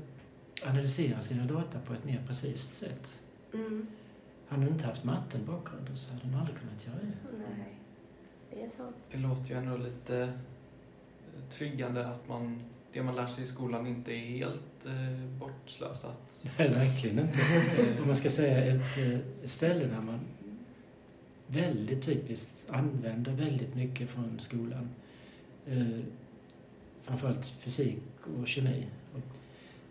analysera 0.66 1.22
sina 1.22 1.46
data 1.46 1.80
på 1.86 1.94
ett 1.94 2.06
mer 2.06 2.24
precis 2.28 2.62
sätt. 2.62 3.22
Mm. 3.54 3.88
Han 4.48 4.60
hade 4.60 4.72
inte 4.72 4.86
haft 4.86 5.04
matten 5.04 5.46
bakgrund 5.46 5.90
så 5.94 6.14
hade 6.14 6.26
han 6.28 6.40
aldrig 6.40 6.58
kunnat 6.58 6.88
göra 6.88 6.96
det. 6.96 7.38
Nej, 7.58 7.74
det 8.50 8.64
är 8.64 8.70
sant. 8.70 8.96
Det 9.12 9.18
låter 9.18 9.50
ju 9.50 9.56
ändå 9.58 9.78
lite 9.78 10.18
eh, 10.18 10.30
tryggande 11.58 12.08
att 12.08 12.28
man, 12.28 12.60
det 12.96 13.04
man 13.04 13.16
lär 13.16 13.28
sig 13.28 13.44
i 13.44 13.48
skolan 13.48 13.88
inte 13.88 14.12
är 14.12 14.26
helt 14.26 14.86
eh, 14.86 15.26
bortslösat. 15.40 16.44
Nej, 16.58 16.70
verkligen 16.70 17.20
inte. 17.20 17.40
Om 17.80 18.02
Eh, 18.02 18.06
man 18.06 18.16
ska 18.16 18.30
säga 18.30 18.66
ett, 18.66 18.98
eh, 18.98 19.20
ett 19.44 19.50
ställe 19.50 19.86
där 19.86 20.02
man 20.02 20.20
väldigt 21.48 22.04
typiskt 22.04 22.70
använder 22.70 23.32
väldigt 23.32 23.76
mycket 23.76 24.10
från 24.10 24.40
skolan. 24.40 24.90
Eh, 25.68 26.00
framförallt 27.04 27.48
fysik 27.48 27.98
och 28.40 28.48
kemi. 28.48 28.86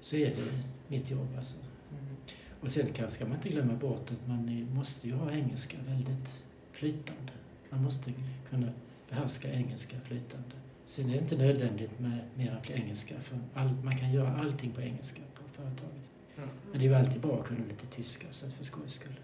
Så 0.01 0.17
är 0.17 0.31
det 0.31 0.63
mitt 0.89 1.11
jobb 1.11 1.29
alltså. 1.37 1.57
mm. 1.91 2.17
Och 2.61 2.71
sen 2.71 2.93
kan, 2.93 3.11
ska 3.11 3.25
man 3.25 3.35
inte 3.35 3.49
glömma 3.49 3.75
bort 3.75 4.11
att 4.11 4.29
man 4.29 4.69
måste 4.75 5.09
ju 5.09 5.15
ha 5.15 5.33
engelska 5.33 5.77
väldigt 5.89 6.45
flytande. 6.73 7.33
Man 7.71 7.83
måste 7.83 8.13
kunna 8.51 8.69
behärska 9.11 9.53
engelska 9.53 9.97
flytande. 10.01 10.64
Sen 10.85 11.09
är 11.09 11.13
det 11.13 11.19
inte 11.19 11.37
nödvändigt 11.37 12.01
med 12.01 12.19
mer 12.35 12.51
än 12.51 12.83
engelska 12.83 13.15
för 13.21 13.39
all, 13.55 13.75
man 13.83 13.99
kan 13.99 14.13
göra 14.13 14.37
allting 14.41 14.71
på 14.71 14.81
engelska 14.81 15.21
på 15.35 15.43
företaget. 15.63 16.13
Ja. 16.37 16.43
Men 16.71 16.81
det 16.81 16.87
är 16.87 16.89
ju 16.89 16.95
alltid 16.95 17.21
bra 17.21 17.41
att 17.41 17.47
kunna 17.47 17.61
lite 17.69 17.87
tyska 17.87 18.27
så 18.31 18.47
att 18.47 18.53
för 18.53 18.65
skojs 18.65 18.93
skull. 18.93 19.21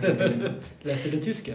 Läste 0.82 1.10
du 1.10 1.18
tyska? 1.18 1.54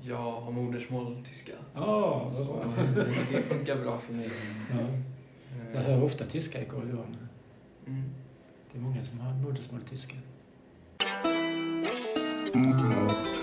Jag 0.00 0.40
har 0.40 0.52
modersmål 0.52 1.24
tyska. 1.28 1.52
Ja, 1.74 2.30
vad 2.38 2.46
bra. 2.46 2.74
det, 2.94 3.06
det 3.36 3.42
funkar 3.42 3.76
bra 3.76 3.98
för 3.98 4.12
mig. 4.12 4.30
Ja, 4.70 4.88
Eh, 5.54 5.74
jag 5.74 5.80
hör 5.82 6.02
ofta 6.02 6.26
tyska 6.26 6.62
i 6.62 6.64
korridoren. 6.64 7.16
Mm. 7.86 8.04
Det 8.72 8.78
är 8.78 8.82
många 8.82 9.02
som 9.02 9.20
har 9.20 9.34
modersmål 9.34 9.80
tyska. 9.90 10.16
Men 12.54 13.33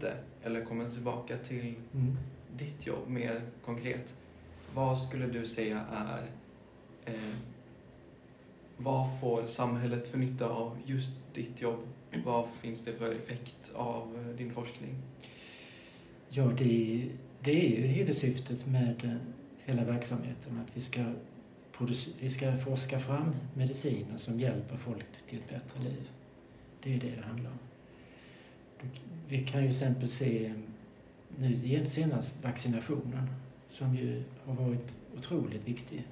lite, 0.00 0.14
eller 0.42 0.64
kommer 0.64 0.90
tillbaka 0.90 1.36
till 1.38 1.74
Mm. 1.94 2.16
ditt 2.56 2.86
jobb 2.86 3.08
mer 3.08 3.42
konkret. 3.64 4.14
Vad 4.74 4.98
skulle 4.98 5.26
du 5.26 5.46
säga 5.46 5.84
är... 5.92 6.26
Eh, 7.04 7.34
vad 8.76 9.20
får 9.20 9.46
samhället 9.46 10.08
för 10.08 10.18
nytta 10.18 10.48
av 10.48 10.78
just 10.86 11.34
ditt 11.34 11.60
jobb? 11.62 11.80
Vad 12.24 12.48
finns 12.60 12.84
det 12.84 12.92
för 12.92 13.14
effekt 13.14 13.70
av 13.74 14.26
eh, 14.28 14.36
din 14.36 14.52
forskning? 14.54 14.94
Ja, 16.28 16.50
det, 16.58 17.08
det 17.40 17.50
är 17.66 17.70
ju 17.80 17.86
huvudsyftet 17.86 18.66
med 18.66 19.04
eh, 19.04 19.16
hela 19.64 19.84
verksamheten. 19.84 20.58
Att 20.58 20.76
vi 20.76 20.80
ska, 20.80 21.04
vi 22.20 22.28
ska 22.28 22.56
forska 22.56 23.00
fram 23.00 23.34
mediciner 23.54 24.16
som 24.16 24.40
hjälper 24.40 24.76
folk 24.76 25.04
till 25.26 25.38
ett 25.38 25.48
bättre 25.48 25.80
liv. 25.84 26.08
Det 26.82 26.94
är 26.94 26.98
det 27.00 27.10
det 27.16 27.22
handlar 27.22 27.50
om. 27.50 27.58
Vi 29.28 29.38
kan 29.46 29.62
ju 29.62 29.68
till 29.68 29.76
exempel 29.76 30.08
se 30.08 30.46
eh, 30.46 30.52
nu 31.38 31.54
igen- 31.54 31.86
senast 31.86 32.44
vaccinationen 32.44 33.30
som 33.68 33.94
ju 33.94 34.22
har 34.44 34.54
varit 34.54 34.96
otroligt 35.18 35.68
viktig. 35.68 36.06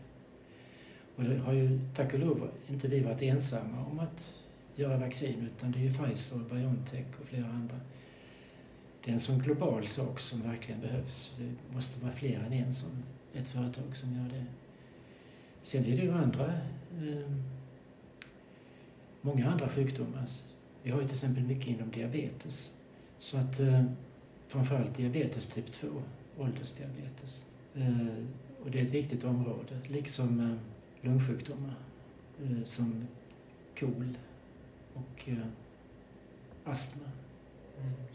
Och 1.16 1.24
det 1.24 1.38
har 1.38 1.52
ju 1.52 1.80
tack 1.94 2.14
och 2.14 2.18
lov 2.20 2.50
inte 2.66 2.88
vi 2.88 3.00
varit 3.00 3.22
ensamma 3.22 3.86
om 3.86 3.98
att 3.98 4.34
göra 4.76 4.98
vaccin 4.98 5.48
utan 5.56 5.72
det 5.72 5.78
är 5.78 5.82
ju 5.82 5.92
Pfizer, 5.92 6.38
Biontech 6.54 7.06
och 7.20 7.26
flera 7.26 7.46
andra. 7.46 7.80
Det 9.04 9.10
är 9.10 9.14
en 9.14 9.20
sån 9.20 9.38
global 9.38 9.86
sak 9.86 10.20
som 10.20 10.42
verkligen 10.42 10.80
behövs. 10.80 11.34
Det 11.38 11.74
måste 11.74 12.00
vara 12.00 12.12
fler 12.12 12.40
än 12.40 12.52
en 12.52 12.74
som 12.74 12.90
ett 13.34 13.48
företag 13.48 13.96
som 13.96 14.14
gör 14.14 14.28
det. 14.28 14.44
Sen 15.62 15.84
är 15.84 15.96
det 15.96 16.02
ju 16.02 16.12
andra, 16.12 16.52
eh, 16.98 17.32
många 19.20 19.50
andra 19.50 19.68
sjukdomar. 19.68 20.26
Vi 20.88 20.92
har 20.92 21.00
ju 21.00 21.06
till 21.06 21.14
exempel 21.14 21.44
mycket 21.44 21.66
inom 21.66 21.90
diabetes. 21.90 22.74
Så 23.18 23.38
att 23.38 23.60
eh, 23.60 23.84
framförallt 24.46 24.94
diabetes 24.94 25.46
typ 25.46 25.72
2, 25.72 25.88
åldersdiabetes. 26.38 27.42
Eh, 27.74 28.24
och 28.62 28.70
det 28.70 28.80
är 28.80 28.84
ett 28.84 28.94
viktigt 28.94 29.24
område, 29.24 29.78
liksom 29.86 30.40
eh, 30.40 30.56
lungsjukdomar 31.00 31.74
eh, 32.42 32.64
som 32.64 33.06
KOL 33.78 34.18
och 34.94 35.28
eh, 35.28 35.46
astma. 36.64 37.04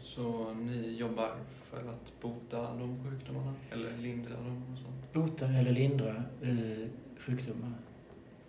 Så 0.00 0.54
ni 0.54 0.96
jobbar 0.96 1.30
för 1.70 1.88
att 1.88 2.20
bota 2.20 2.74
de 2.74 3.04
sjukdomarna? 3.04 3.54
Eller 3.70 3.96
lindra 3.96 4.36
dem 4.36 4.62
och 4.72 4.78
sånt? 4.78 5.12
bota 5.12 5.48
eller 5.48 5.72
lindra 5.72 6.24
eh, 6.42 6.88
sjukdomar. 7.18 7.72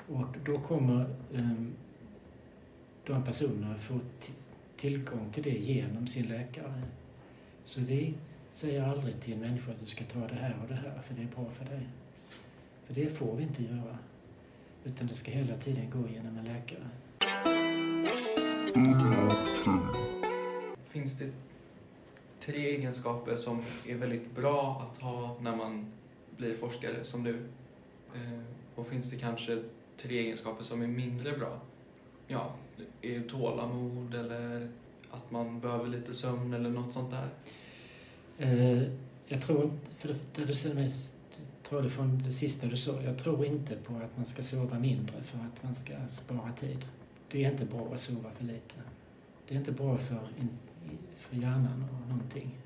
Och 0.07 0.35
då 0.45 0.59
kommer 0.59 1.05
eh, 1.33 1.51
de 3.07 3.23
personerna 3.23 3.77
få 3.77 3.99
tillgång 4.75 5.29
till 5.31 5.43
det 5.43 5.49
genom 5.49 6.07
sin 6.07 6.25
läkare. 6.25 6.81
Så 7.65 7.81
vi 7.81 8.13
säger 8.51 8.83
aldrig 8.83 9.21
till 9.21 9.33
en 9.33 9.39
människa 9.39 9.71
att 9.71 9.79
du 9.79 9.85
ska 9.85 10.03
ta 10.03 10.19
det 10.19 10.35
här 10.35 10.55
och 10.61 10.67
det 10.67 10.75
här 10.75 11.01
för 11.07 11.13
det 11.13 11.21
är 11.21 11.27
bra 11.35 11.49
för 11.49 11.65
dig. 11.65 11.87
För 12.85 12.93
det 12.93 13.09
får 13.17 13.35
vi 13.35 13.43
inte 13.43 13.63
göra. 13.63 13.97
Utan 14.83 15.07
det 15.07 15.13
ska 15.13 15.31
hela 15.31 15.57
tiden 15.57 15.89
gå 15.89 16.07
genom 16.09 16.37
en 16.37 16.45
läkare. 16.45 16.89
Finns 20.89 21.17
det 21.17 21.31
tre 22.39 22.75
egenskaper 22.75 23.35
som 23.35 23.63
är 23.87 23.95
väldigt 23.95 24.35
bra 24.35 24.89
att 24.89 25.01
ha 25.01 25.37
när 25.41 25.55
man 25.55 25.91
blir 26.37 26.55
forskare 26.55 27.03
som 27.03 27.23
du? 27.23 27.35
Eh, 28.15 28.39
och 28.75 28.87
finns 28.87 29.11
det 29.11 29.17
kanske 29.17 29.63
tre 29.97 30.19
egenskaper 30.19 30.63
som 30.63 30.81
är 30.81 30.87
mindre 30.87 31.37
bra? 31.37 31.61
Ja, 32.27 32.55
tålamod 33.29 34.13
eller 34.13 34.69
att 35.11 35.31
man 35.31 35.59
behöver 35.59 35.87
lite 35.87 36.13
sömn 36.13 36.53
eller 36.53 36.69
något 36.69 36.93
sånt 36.93 37.11
där? 37.11 37.29
Eh, 38.37 38.83
jag 39.27 39.41
tror 39.41 39.63
inte, 39.63 39.91
för 39.97 40.07
det, 40.07 40.15
det 40.35 40.45
du 40.45 40.53
säger 40.53 40.75
mest, 40.75 41.15
tror 41.63 41.81
det 41.81 41.89
från 41.89 42.17
det 42.23 42.31
sista 42.31 42.67
du 42.67 42.77
sa, 42.77 43.01
jag 43.01 43.17
tror 43.17 43.45
inte 43.45 43.75
på 43.75 43.95
att 43.95 44.15
man 44.15 44.25
ska 44.25 44.43
sova 44.43 44.79
mindre 44.79 45.23
för 45.23 45.37
att 45.37 45.63
man 45.63 45.75
ska 45.75 45.93
spara 46.11 46.51
tid. 46.51 46.85
Det 47.31 47.45
är 47.45 47.51
inte 47.51 47.65
bra 47.65 47.89
att 47.93 47.99
sova 47.99 48.29
för 48.37 48.43
lite. 48.43 48.75
Det 49.47 49.53
är 49.53 49.57
inte 49.57 49.71
bra 49.71 49.97
för, 49.97 50.27
för 51.17 51.35
hjärnan 51.35 51.85
och 51.89 52.09
någonting. 52.09 52.57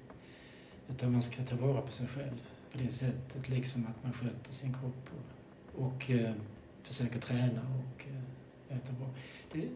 Utan 0.89 1.11
man 1.11 1.21
ska 1.21 1.43
ta 1.43 1.55
vara 1.55 1.81
på 1.81 1.91
sig 1.91 2.07
själv 2.07 2.43
på 2.71 2.77
det 2.77 2.89
sättet, 2.89 3.49
liksom 3.49 3.87
att 3.87 4.03
man 4.03 4.13
sköter 4.13 4.53
sin 4.53 4.73
kropp 4.73 5.09
och, 5.11 5.85
och 5.85 6.09
eh, 6.09 6.33
försöker 6.83 7.19
träna 7.19 7.61
och 7.61 8.05
eh, 8.07 8.77
äta 8.77 8.93
bra. 8.93 9.09
Det, 9.51 9.67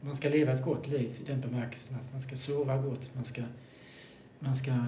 man 0.00 0.14
ska 0.14 0.28
leva 0.28 0.52
ett 0.52 0.62
gott 0.62 0.88
liv 0.88 1.18
i 1.20 1.24
den 1.26 1.40
bemärkelsen 1.40 1.96
att 1.96 2.10
man 2.10 2.20
ska 2.20 2.36
sova 2.36 2.82
gott, 2.82 3.10
man 3.14 3.24
ska, 3.24 3.42
man 4.38 4.54
ska 4.54 4.70
eh, 4.70 4.86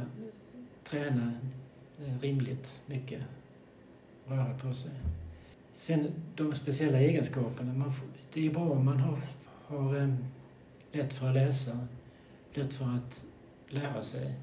träna 0.85 1.33
eh, 2.05 2.19
rimligt 2.21 2.83
mycket, 2.87 3.21
röra 4.27 4.59
på 4.59 4.75
sig. 4.75 4.93
Sen 5.73 6.13
de 6.37 6.55
speciella 6.55 6.99
egenskaperna, 6.99 7.73
man 7.73 7.95
får, 7.95 8.07
det 8.33 8.47
är 8.47 8.51
bra 8.51 8.71
om 8.71 8.85
man 8.85 9.01
har, 9.01 9.21
har 9.67 9.97
eh, 9.97 10.15
lätt 10.93 11.13
för 11.13 11.29
att 11.29 11.35
läsa, 11.35 11.87
lätt 12.55 12.73
för 12.73 12.85
att 12.85 13.25
lära 13.69 14.03
sig 14.03 14.35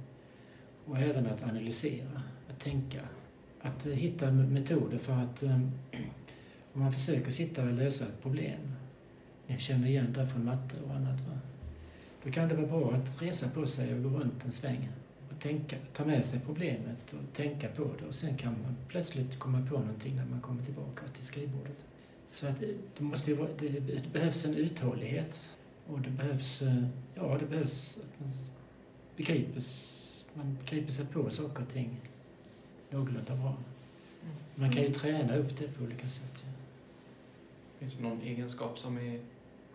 och 0.86 0.97
även 0.97 1.27
att 1.27 1.43
analysera, 1.43 2.21
att 2.49 2.60
tänka. 2.60 3.01
Att 3.62 3.86
eh, 3.86 3.93
hitta 3.93 4.32
metoder 4.32 4.97
för 4.97 5.13
att 5.13 5.43
eh, 5.43 5.60
om 6.73 6.82
man 6.82 6.91
försöker 6.91 7.32
sitta 7.32 7.63
och 7.63 7.73
lösa 7.73 8.05
ett 8.05 8.21
problem, 8.21 8.75
ni 9.49 9.57
känner 9.57 9.88
igen 9.88 10.13
det 10.13 10.27
från 10.27 10.45
matte 10.45 10.75
och 10.88 10.95
annat, 10.95 11.21
va? 11.21 11.39
då 12.23 12.31
kan 12.31 12.49
det 12.49 12.55
vara 12.55 12.67
bra 12.67 12.93
att 12.93 13.21
resa 13.21 13.49
på 13.49 13.65
sig 13.65 13.93
och 13.93 14.03
gå 14.03 14.09
runt 14.09 14.45
en 14.45 14.51
sväng 14.51 14.89
och 15.29 15.39
tänka, 15.39 15.75
ta 15.93 16.05
med 16.05 16.25
sig 16.25 16.39
problemet 16.45 17.13
och 17.13 17.33
tänka 17.33 17.67
på 17.67 17.83
det 17.99 18.05
och 18.05 18.15
sen 18.15 18.38
kan 18.38 18.51
man 18.51 18.75
plötsligt 18.88 19.39
komma 19.39 19.67
på 19.69 19.79
någonting 19.79 20.15
när 20.15 20.25
man 20.25 20.41
kommer 20.41 20.63
tillbaka 20.63 21.07
till 21.13 21.25
skrivbordet. 21.25 21.85
Så 22.27 22.47
att 22.47 22.59
det, 22.59 22.75
det 22.97 23.03
måste 23.03 23.31
ju 23.31 23.38
vara, 23.38 23.49
det, 23.59 23.67
det 23.67 24.13
behövs 24.13 24.45
en 24.45 24.55
uthållighet 24.55 25.45
och 25.88 26.01
det 26.01 26.09
behövs, 26.09 26.62
eh, 26.62 26.83
ja 27.15 27.38
det 27.39 27.45
behövs 27.45 27.97
att 27.97 28.19
man 28.19 28.29
begriper, 29.17 29.62
man 30.33 30.57
begriper 30.59 30.91
sig 30.91 31.05
på 31.05 31.29
saker 31.29 31.63
och 31.63 31.69
ting 31.69 32.01
någorlunda 32.89 33.35
bra. 33.35 33.57
Man 34.55 34.71
kan 34.71 34.83
ju 34.83 34.89
träna 34.89 35.35
upp 35.35 35.57
det 35.57 35.67
på 35.67 35.83
olika 35.83 36.07
sätt. 36.07 36.43
Ja. 36.43 36.51
Finns 37.79 37.97
det 37.97 38.03
någon 38.03 38.21
egenskap 38.21 38.79
som 38.79 38.97
är 38.97 39.19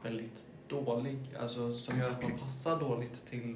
väldigt 0.05 0.45
dålig, 0.69 1.19
alltså 1.39 1.77
som 1.77 1.99
gör 1.99 2.11
att 2.11 2.23
man 2.23 2.39
passar 2.39 2.81
dåligt 2.81 3.27
till 3.27 3.55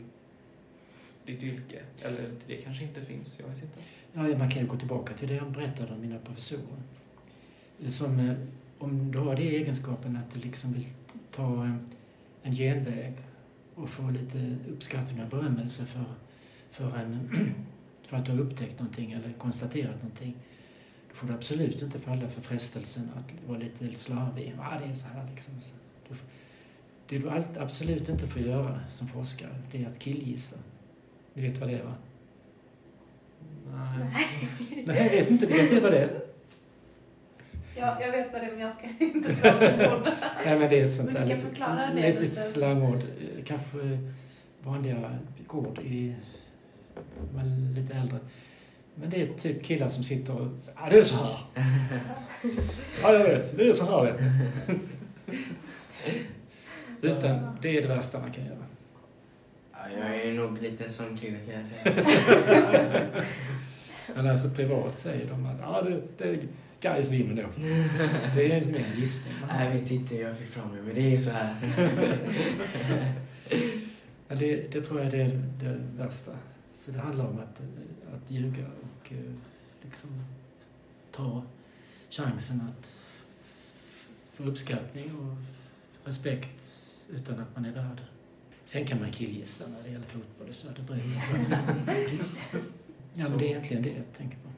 ditt 1.27 1.43
yrke? 1.43 1.83
Eller 2.03 2.31
det 2.47 2.57
kanske 2.57 2.85
inte 2.85 3.05
finns, 3.05 3.35
jag 3.39 3.49
vet 3.49 3.63
inte. 3.63 3.79
Ja, 4.13 4.39
man 4.39 4.51
kan 4.51 4.63
ju 4.63 4.69
gå 4.69 4.77
tillbaka 4.77 5.15
till 5.15 5.29
det 5.29 5.35
jag 5.35 5.53
berättade 5.53 5.93
om 5.93 6.01
mina 6.01 6.19
professorer. 6.19 6.83
Som, 7.87 8.21
eh, 8.21 8.37
om 8.79 9.13
du 9.13 9.19
har 9.19 9.37
det 9.37 9.57
egenskapen 9.57 10.17
att 10.17 10.31
du 10.31 10.41
liksom 10.41 10.73
vill 10.73 10.87
ta 11.31 11.65
eh, 11.65 11.75
en 12.43 12.53
genväg 12.53 13.13
och 13.75 13.89
få 13.89 14.11
lite 14.11 14.57
uppskattning 14.73 15.23
och 15.23 15.29
berömmelse 15.29 15.87
för, 15.87 16.05
för, 16.71 16.97
en, 16.97 17.31
för 18.07 18.17
att 18.17 18.27
du 18.27 18.33
har 18.33 18.39
upptäckt 18.39 18.79
någonting 18.79 19.13
eller 19.13 19.33
konstaterat 19.33 19.97
någonting. 20.03 20.35
Då 21.09 21.15
får 21.15 21.27
du 21.27 21.35
absolut 21.35 21.83
inte 21.83 21.99
falla 21.99 22.29
för 22.29 22.41
frestelsen 22.41 23.11
att 23.17 23.49
vara 23.49 23.59
lite 23.59 23.95
slarvig. 23.95 24.55
Ah, 24.61 24.79
det 24.79 24.91
är 24.91 24.95
så 24.95 25.07
här 25.07 25.31
liksom. 25.31 25.55
Det 27.09 27.19
du 27.19 27.31
absolut 27.59 28.09
inte 28.09 28.27
får 28.27 28.43
göra 28.43 28.81
som 28.89 29.09
forskare, 29.09 29.55
det 29.73 29.83
är 29.83 29.89
att 29.89 29.99
killgissa. 29.99 30.57
Ni 31.35 31.49
vet 31.49 31.59
vad 31.59 31.69
det 31.69 31.75
är 31.75 31.85
va? 31.85 31.95
Nej. 33.73 34.29
Nej, 34.87 34.97
jag 34.97 35.11
vet 35.11 35.31
inte. 35.31 35.47
Vet 35.47 35.61
inte 35.61 35.81
vad 35.81 35.93
det 35.93 35.99
är? 35.99 36.21
Ja, 37.77 37.99
jag 38.01 38.13
vet 38.13 38.33
vad 38.33 38.43
det 38.43 38.47
är 38.47 38.51
men 38.51 38.61
jag 38.61 38.75
ska 38.75 39.05
inte 39.05 39.33
det 39.33 40.03
Nej, 40.45 40.59
men 40.59 40.71
det 40.71 40.81
är 40.81 40.87
sånt 40.87 41.13
du 41.13 41.15
kan 41.57 41.95
lite, 41.95 42.09
det 42.09 42.21
lite 42.21 42.35
slangord. 42.35 43.03
Kanske 43.45 43.99
vanliga 44.63 45.19
ord 45.49 45.79
i 45.79 46.15
man 47.35 47.75
lite 47.75 47.95
äldre. 47.95 48.19
Men 48.95 49.11
det 49.11 49.23
är 49.23 49.27
typ 49.27 49.63
killar 49.63 49.89
som 49.89 50.05
sitter 50.05 50.41
och 50.41 50.61
säger 50.61 50.79
ah, 50.83 50.89
det 50.91 50.99
är 50.99 51.05
så 51.05 51.17
här. 51.17 51.39
ja, 53.03 53.13
jag 53.13 53.25
vet. 53.25 53.57
Det 53.57 53.69
är 53.69 53.73
så 53.73 53.85
här, 53.85 54.13
vet. 54.13 54.21
Utan 57.03 57.59
det 57.63 57.79
är 57.79 57.83
det 57.83 57.89
värsta 57.89 58.21
man 58.21 58.33
kan 58.33 58.45
göra. 58.45 58.65
Ja, 59.73 59.79
jag 59.99 60.17
är 60.17 60.33
nog 60.33 60.63
lite 60.63 60.85
en 60.85 60.93
sån 60.93 61.19
kille 61.19 61.39
kan 61.39 61.55
jag 61.61 61.69
säga. 61.69 63.07
Men 64.15 64.27
alltså 64.27 64.51
privat 64.51 64.99
säger 64.99 65.31
de 65.31 65.47
att 65.47 65.61
ah, 65.63 65.83
det, 65.83 66.01
det 66.19 66.49
guys 66.81 67.11
vinner 67.11 67.43
då. 67.43 67.49
Det 68.35 68.53
är 68.53 68.67
mer 68.73 68.85
en 68.87 68.99
gissning. 68.99 69.35
Jag 69.59 69.71
vet 69.71 69.91
inte 69.91 70.15
hur 70.15 70.23
jag 70.23 70.39
fick 70.39 70.49
fram 70.49 70.77
det, 70.77 70.83
men 70.83 70.95
det 70.95 71.15
är 71.15 71.19
så 71.19 71.31
här. 71.31 71.57
Men 74.29 74.39
det, 74.39 74.73
det 74.73 74.81
tror 74.81 75.01
jag 75.01 75.15
är 75.15 75.19
det, 75.19 75.43
det 75.61 75.81
värsta. 75.97 76.33
För 76.79 76.93
det 76.93 76.99
handlar 76.99 77.27
om 77.27 77.39
att, 77.39 77.61
att 78.15 78.31
ljuga 78.31 78.65
och 78.65 79.13
eh, 79.13 79.33
liksom 79.83 80.11
ta 81.13 81.43
chansen 82.11 82.63
att 82.69 82.93
få 84.35 84.45
uppskattning 84.45 85.17
och 85.17 85.37
respekt 86.09 86.95
utan 87.11 87.41
att 87.41 87.55
man 87.57 87.65
är 87.65 87.73
värd. 87.73 88.01
Sen 88.65 88.85
kan 88.87 89.01
man 89.01 89.11
killgissa 89.11 89.65
när 89.69 89.83
det 89.83 89.89
gäller 89.91 90.07
fotboll 90.07 90.49
och 90.49 90.55
så. 90.55 90.69
Det 90.77 90.83
beror. 90.83 91.01
Ja, 93.15 93.29
men 93.29 93.39
det 93.39 93.45
är 93.45 93.49
egentligen 93.49 93.83
det 93.83 93.89
jag 93.89 94.13
tänker 94.17 94.37
på. 94.39 94.49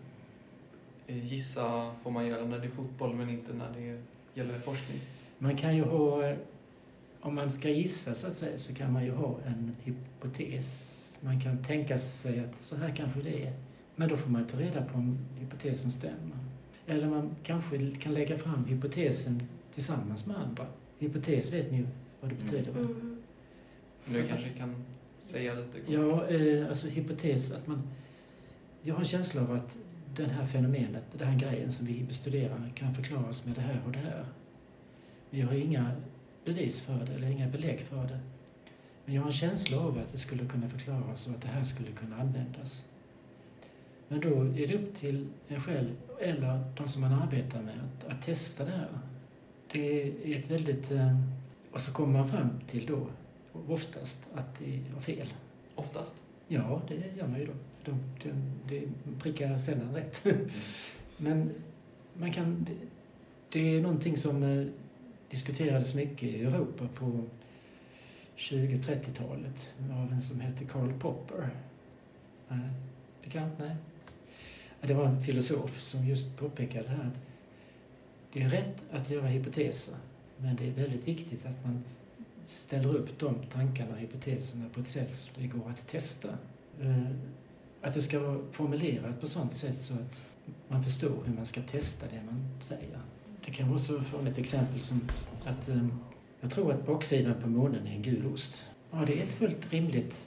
Eh, 1.07 1.25
Gissa 1.33 1.95
får 2.03 2.11
man 2.11 2.27
göra 2.27 2.45
när 2.45 2.59
det 2.59 2.67
är 2.67 2.71
fotboll 2.71 3.15
men 3.15 3.31
inte 3.31 3.53
när 3.53 3.73
det 3.73 4.03
gäller 4.41 4.61
forskning. 4.61 5.01
Man 5.39 5.57
kan 5.57 5.77
ju 5.77 5.83
ha, 5.85 6.27
eh, 6.29 6.37
om 7.21 7.35
man 7.35 7.51
ska 7.51 7.69
gissa 7.69 8.15
så 8.15 8.27
att 8.27 8.35
säga, 8.35 8.59
så 8.59 8.75
kan 8.75 8.93
man 8.93 9.05
ju 9.05 9.11
ha 9.11 9.39
en 9.47 9.77
hypotes. 9.85 11.19
Man 11.21 11.41
kan 11.41 11.63
tänka 11.63 11.99
sig 11.99 12.41
att 12.41 12.55
så 12.55 12.77
här 12.77 12.95
kanske 12.97 13.21
det 13.21 13.47
är. 13.47 13.53
Men 13.97 14.09
då 14.09 14.17
får 14.17 14.31
man 14.31 14.47
ta 14.47 14.59
reda 14.59 14.83
på 14.85 14.99
om 14.99 15.19
hypotesen 15.39 15.91
stämmer. 15.91 16.39
Eller 16.87 17.09
man 17.09 17.37
kanske 17.43 17.91
kan 17.91 18.15
lägga 18.15 18.39
fram 18.39 18.65
hypotesen 18.65 19.43
tillsammans 19.75 20.27
med 20.27 20.37
andra. 20.37 20.67
Hypotes 21.01 21.53
vet 21.53 21.73
ni 21.73 21.87
vad 22.21 22.31
det 22.31 22.37
betyder? 22.37 22.73
va? 22.73 22.79
Mm. 22.81 23.17
Du 24.05 24.29
kanske 24.29 24.49
kan 24.49 24.85
säga 25.21 25.55
lite? 25.55 25.81
kort? 25.81 25.89
Ja, 25.89 26.29
eh, 26.29 26.69
alltså 26.69 26.89
hypotes 26.89 27.53
att 27.53 27.67
man... 27.67 27.83
Jag 28.83 28.95
har 28.95 29.01
en 29.01 29.07
känsla 29.07 29.43
av 29.43 29.53
att 29.53 29.79
det 30.17 30.25
här 30.25 30.47
fenomenet, 30.47 31.05
den 31.13 31.29
här 31.29 31.39
grejen 31.39 31.73
som 31.73 31.87
vi 31.87 32.07
studerar 32.11 32.73
kan 32.75 32.95
förklaras 32.95 33.47
med 33.47 33.55
det 33.55 33.61
här 33.61 33.81
och 33.87 33.93
det 33.93 33.99
här. 33.99 34.25
Men 35.31 35.41
jag 35.41 35.47
har 35.47 35.55
inga 35.55 35.91
bevis 36.45 36.81
för 36.81 37.05
det, 37.07 37.15
eller 37.15 37.29
inga 37.29 37.49
belägg 37.49 37.81
för 37.81 38.03
det. 38.03 38.21
Men 39.05 39.15
jag 39.15 39.23
har 39.23 39.29
en 39.29 39.33
känsla 39.33 39.79
av 39.79 39.99
att 39.99 40.13
det 40.13 40.19
skulle 40.19 40.47
kunna 40.47 40.69
förklaras 40.69 41.27
och 41.27 41.35
att 41.35 41.43
det 41.43 41.49
här 41.49 41.65
skulle 41.65 41.91
kunna 41.91 42.17
användas. 42.17 42.87
Men 44.09 44.21
då 44.21 44.43
är 44.43 44.67
det 44.67 44.75
upp 44.75 44.95
till 44.95 45.27
en 45.49 45.61
själv, 45.61 45.97
eller 46.21 46.65
de 46.77 46.89
som 46.89 47.03
man 47.03 47.13
arbetar 47.13 47.63
med, 47.63 47.75
att, 47.75 48.13
att 48.13 48.23
testa 48.23 48.65
det 48.65 48.71
här. 48.71 48.89
Det 49.73 50.03
är 50.03 50.39
ett 50.39 50.51
väldigt... 50.51 50.91
eh, 50.91 51.17
Och 51.73 51.81
så 51.81 51.93
kommer 51.93 52.19
man 52.19 52.29
fram 52.29 52.49
till 52.67 52.87
då, 52.87 53.07
oftast, 53.69 54.19
att 54.35 54.59
det 54.59 54.83
har 54.95 55.01
fel. 55.01 55.29
Oftast. 55.75 56.15
Ja, 56.49 56.83
det 56.89 57.17
gör 57.19 57.29
man 57.29 57.41
ju 57.41 57.47
då. 57.47 57.53
De, 57.85 57.99
de, 58.23 58.33
de 58.69 58.89
prickar 59.21 59.59
sällan 59.59 59.95
rätt. 59.95 60.25
Men 61.17 61.51
man 62.15 62.33
kan... 62.33 62.65
Det, 62.69 62.75
det 63.53 63.77
är 63.77 63.81
någonting 63.81 64.17
som 64.17 64.43
eh, 64.43 64.67
diskuterades 65.31 65.95
mycket 65.95 66.23
i 66.23 66.45
Europa 66.45 66.89
på 66.95 67.25
20-30-talet 68.37 69.73
av 69.93 70.13
en 70.13 70.21
som 70.21 70.41
hette 70.41 70.65
Karl 70.65 70.93
Popper. 70.93 71.51
Nej, 72.49 72.71
bekant? 73.25 73.53
Nej. 73.59 73.77
Det 74.81 74.95
var 74.95 75.05
en 75.07 75.23
filosof 75.25 75.81
som 75.81 76.07
just 76.07 76.37
påpekade 76.37 76.85
det 76.89 76.91
här 76.95 77.05
att 77.11 77.21
det 78.33 78.43
är 78.43 78.49
rätt 78.49 78.83
att 78.91 79.11
göra 79.11 79.27
hypoteser, 79.27 79.95
men 80.37 80.57
det 80.57 80.69
är 80.69 80.73
väldigt 80.73 81.09
viktigt 81.09 81.47
att 81.47 81.65
man 81.65 81.85
ställer 82.47 82.97
upp 82.97 83.19
de 83.19 83.35
tankarna 83.53 83.91
och 83.93 83.99
hypoteserna 83.99 84.65
på 84.73 84.81
ett 84.81 84.89
sätt 84.89 85.15
så 85.15 85.31
det 85.35 85.47
går 85.47 85.71
att 85.71 85.89
testa. 85.89 86.29
Eh, 86.81 87.07
att 87.83 87.95
det 87.95 88.03
ska 88.03 88.21
vara 88.21 88.39
formulerat 88.53 89.21
på 89.21 89.29
sånt 89.29 89.55
sätt 89.55 89.81
så 89.81 89.95
att 89.95 90.21
man 90.69 90.85
förstår 90.85 91.23
hur 91.25 91.35
man 91.35 91.47
ska 91.47 91.63
testa 91.63 92.07
det 92.07 92.23
man 92.27 92.49
säger. 92.61 92.99
Det 93.47 93.53
kan 93.53 93.69
vara 93.69 93.79
så, 93.79 94.01
från 94.01 94.27
ett 94.27 94.39
exempel 94.39 94.81
som 94.81 95.01
att 95.47 95.69
eh, 95.69 95.87
jag 96.41 96.51
tror 96.51 96.73
att 96.73 96.87
baksidan 96.87 97.35
på 97.43 97.49
månen 97.49 97.87
är 97.87 97.91
en 97.91 98.03
gul 98.03 98.27
ost. 98.27 98.65
Ja, 98.91 99.05
det 99.07 99.21
är 99.21 99.27
ett 99.27 99.33
fullt 99.33 99.73
rimligt 99.73 100.27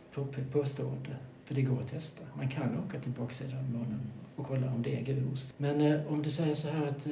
påstående, 0.51 1.17
för 1.45 1.55
det 1.55 1.61
går 1.61 1.79
att 1.79 1.87
testa. 1.87 2.23
Man 2.37 2.49
kan 2.49 2.79
åka 2.79 2.99
till 2.99 3.11
baksidan 3.11 3.57
av 3.57 3.69
månen 3.69 4.01
och 4.35 4.45
kolla 4.45 4.73
om 4.73 4.81
det 4.81 4.99
är 4.99 5.03
gul 5.03 5.23
ost. 5.33 5.53
Men 5.57 5.81
eh, 5.81 6.07
om 6.07 6.21
du 6.21 6.31
säger 6.31 6.53
så 6.53 6.69
här 6.69 6.87
att 6.87 7.07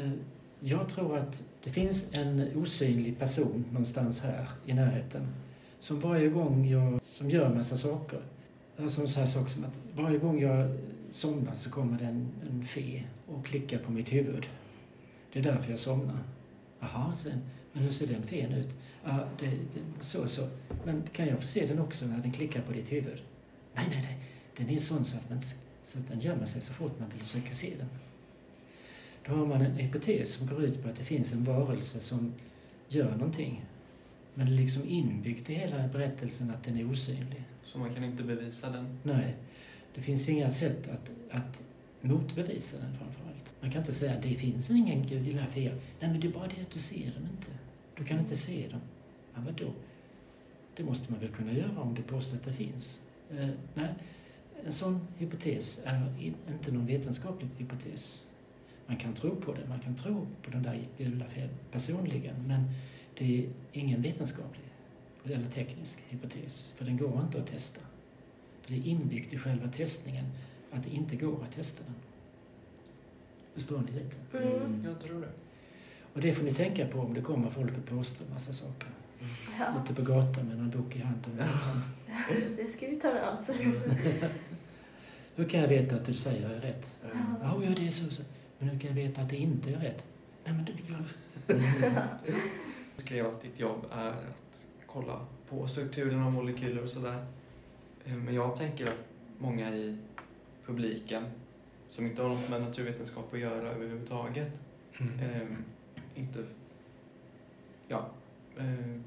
jag 0.63 0.89
tror 0.89 1.17
att 1.17 1.43
det 1.63 1.71
finns 1.71 2.13
en 2.13 2.51
osynlig 2.55 3.19
person 3.19 3.65
någonstans 3.71 4.19
här 4.19 4.49
i 4.65 4.73
närheten 4.73 5.27
som 5.79 5.99
varje 5.99 6.29
gång 6.29 6.67
jag 6.67 6.99
som 7.03 7.29
gör 7.29 7.45
en 7.45 7.55
massa 7.55 7.77
saker, 7.77 8.19
alltså 8.77 9.07
så 9.07 9.19
här 9.19 9.27
saker 9.27 9.49
som 9.49 9.65
att 9.65 9.79
varje 9.95 10.17
gång 10.17 10.41
jag 10.41 10.77
somnar 11.11 11.53
så 11.53 11.69
kommer 11.69 11.99
det 11.99 12.05
en, 12.05 12.27
en 12.49 12.65
fe 12.65 13.03
och 13.27 13.45
klickar 13.45 13.77
på 13.77 13.91
mitt 13.91 14.13
huvud. 14.13 14.47
Det 15.33 15.39
är 15.39 15.43
därför 15.43 15.69
jag 15.69 15.79
somnar. 15.79 16.19
Jaha, 16.79 17.13
sen, 17.13 17.41
men 17.73 17.83
hur 17.83 17.91
ser 17.91 18.07
den 18.07 18.23
fen 18.23 18.53
ut? 18.53 18.69
Ja, 19.03 19.27
det, 19.39 19.45
det, 19.45 19.81
så 19.99 20.27
så. 20.27 20.47
Men 20.85 21.03
kan 21.13 21.27
jag 21.27 21.39
få 21.39 21.45
se 21.45 21.65
den 21.65 21.79
också 21.79 22.05
när 22.05 22.17
den 22.17 22.31
klickar 22.31 22.61
på 22.61 22.71
ditt 22.71 22.91
huvud? 22.91 23.21
Nej, 23.75 23.85
nej, 23.89 24.01
nej. 24.03 24.17
Den 24.57 24.69
är 24.69 24.79
sån 24.79 25.05
så 25.05 25.17
att, 25.17 25.29
man, 25.29 25.41
så 25.83 25.99
att 25.99 26.07
den 26.07 26.19
gömmer 26.19 26.45
sig 26.45 26.61
så 26.61 26.73
fort 26.73 26.99
man 26.99 27.09
vill 27.09 27.21
försöka 27.21 27.53
se 27.53 27.73
den. 27.77 27.87
Då 29.25 29.33
har 29.33 29.45
man 29.45 29.61
en 29.61 29.75
hypotes 29.75 30.33
som 30.33 30.47
går 30.47 30.63
ut 30.63 30.83
på 30.83 30.89
att 30.89 30.95
det 30.95 31.03
finns 31.03 31.33
en 31.33 31.43
varelse 31.43 31.99
som 31.99 32.33
gör 32.87 33.11
någonting. 33.11 33.65
Men 34.33 34.45
det 34.47 34.53
är 34.53 34.57
liksom 34.57 34.87
inbyggt 34.87 35.49
i 35.49 35.53
hela 35.53 35.87
berättelsen 35.87 36.51
att 36.51 36.63
den 36.63 36.77
är 36.77 36.91
osynlig. 36.91 37.43
Så 37.63 37.77
man 37.77 37.93
kan 37.93 38.03
inte 38.03 38.23
bevisa 38.23 38.69
den. 38.69 38.99
Nej, 39.03 39.35
det 39.95 40.01
finns 40.01 40.29
inga 40.29 40.49
sätt 40.49 40.89
att, 40.89 41.11
att 41.31 41.63
motbevisa 42.01 42.77
den 42.77 42.97
framför 42.97 43.21
allt. 43.27 43.53
Man 43.61 43.71
kan 43.71 43.81
inte 43.81 43.93
säga 43.93 44.13
att 44.13 44.23
det 44.23 44.35
finns 44.35 44.69
ingen 44.69 45.07
gud 45.07 45.27
i 45.27 45.31
den 45.31 45.39
här 45.39 45.49
fean. 45.49 45.75
Nej, 45.99 46.11
men 46.11 46.19
det 46.19 46.27
är 46.27 46.31
bara 46.31 46.47
det 46.47 46.61
att 46.61 46.71
du 46.71 46.79
ser 46.79 47.05
dem 47.05 47.23
inte. 47.31 47.51
Du 47.95 48.03
kan 48.03 48.19
inte 48.19 48.37
se 48.37 48.67
dem. 48.67 48.81
Ja, 49.33 49.41
vadå? 49.45 49.71
Det 50.75 50.83
måste 50.83 51.11
man 51.11 51.21
väl 51.21 51.29
kunna 51.29 51.53
göra 51.53 51.81
om 51.81 51.95
du 51.95 52.01
påstår 52.01 52.37
att 52.37 52.43
det 52.43 52.53
finns? 52.53 53.01
Eh, 53.31 53.49
nej, 53.73 53.93
en 54.65 54.71
sån 54.71 55.07
hypotes 55.17 55.81
är 55.85 56.13
in, 56.19 56.33
inte 56.49 56.71
någon 56.71 56.85
vetenskaplig 56.85 57.49
hypotes. 57.57 58.25
Man 58.91 58.97
kan 58.97 59.13
tro 59.13 59.35
på 59.35 59.53
det, 59.53 59.61
man 59.69 59.79
kan 59.79 59.95
tro 59.95 60.27
på 60.43 60.51
den 60.51 60.63
där 60.63 60.87
gula 60.97 61.25
fel 61.25 61.49
personligen, 61.71 62.35
men 62.47 62.63
det 63.17 63.39
är 63.39 63.49
ingen 63.71 64.01
vetenskaplig 64.01 64.65
eller 65.25 65.49
teknisk 65.49 66.03
hypotes, 66.09 66.71
för 66.75 66.85
den 66.85 66.97
går 66.97 67.21
inte 67.21 67.39
att 67.39 67.47
testa. 67.47 67.81
För 68.61 68.71
det 68.71 68.79
är 68.79 68.87
inbyggt 68.87 69.33
i 69.33 69.37
själva 69.37 69.67
testningen 69.67 70.25
att 70.71 70.83
det 70.83 70.89
inte 70.89 71.15
går 71.15 71.43
att 71.43 71.51
testa 71.51 71.83
den. 71.83 71.95
Förstår 73.53 73.81
ni 73.81 73.91
lite? 73.91 74.37
Mm. 74.37 74.85
Jag 74.85 74.99
tror 74.99 75.21
det. 75.21 75.31
Och 76.13 76.21
det 76.21 76.33
får 76.33 76.43
ni 76.43 76.51
tänka 76.51 76.87
på 76.87 76.99
om 76.99 77.13
det 77.13 77.21
kommer 77.21 77.49
folk 77.49 77.77
och 77.77 77.85
påstår 77.85 78.25
massa 78.33 78.53
saker. 78.53 78.89
Ja, 79.59 79.81
Ute 79.83 79.93
på 79.93 80.01
gatan 80.01 80.47
med 80.47 80.57
någon 80.57 80.69
bok 80.69 80.95
i 80.95 80.99
handen 80.99 81.49
och 81.53 81.59
sånt. 81.59 81.85
det 82.57 82.67
ska 82.67 82.87
vi 82.87 82.95
ta 82.95 83.07
med 83.13 83.27
oss. 83.29 83.47
Hur 85.35 85.45
kan 85.45 85.61
jag 85.61 85.67
veta 85.67 85.95
att 85.95 86.05
du 86.05 86.13
säger 86.13 86.49
är 86.49 86.59
rätt? 86.59 86.97
Ja. 87.03 87.09
Ja, 87.41 87.61
ja, 87.63 87.69
det 87.75 87.85
är 87.85 87.89
så, 87.89 88.09
så. 88.09 88.23
Men 88.61 88.69
hur 88.69 88.79
kan 88.79 88.87
jag 88.87 88.95
veta 88.95 89.21
att 89.21 89.29
det 89.29 89.37
inte 89.37 89.69
är 89.73 89.79
rätt? 89.79 90.05
Nej, 90.45 90.53
men. 90.53 90.65
Du 91.47 91.61
skrev 93.03 93.27
att 93.27 93.41
ditt 93.41 93.59
jobb 93.59 93.85
är 93.91 94.09
att 94.09 94.65
kolla 94.85 95.25
på 95.49 95.67
strukturen 95.67 96.23
av 96.23 96.33
molekyler 96.33 96.83
och 96.83 96.89
sådär. 96.89 97.25
Eh, 98.05 98.13
Men 98.13 98.33
jag 98.33 98.55
tänker 98.55 98.83
att 98.83 99.05
många 99.37 99.75
i 99.75 99.97
publiken 100.65 101.23
som 101.89 102.05
inte 102.05 102.21
har 102.21 102.29
något 102.29 102.49
med 102.49 102.61
naturvetenskap 102.61 103.33
att 103.33 103.39
göra 103.39 103.69
överhuvudtaget 103.69 104.59
eh, 104.99 105.47
inte... 106.15 106.43
Ja. 107.87 108.05
Eh, 108.57 108.97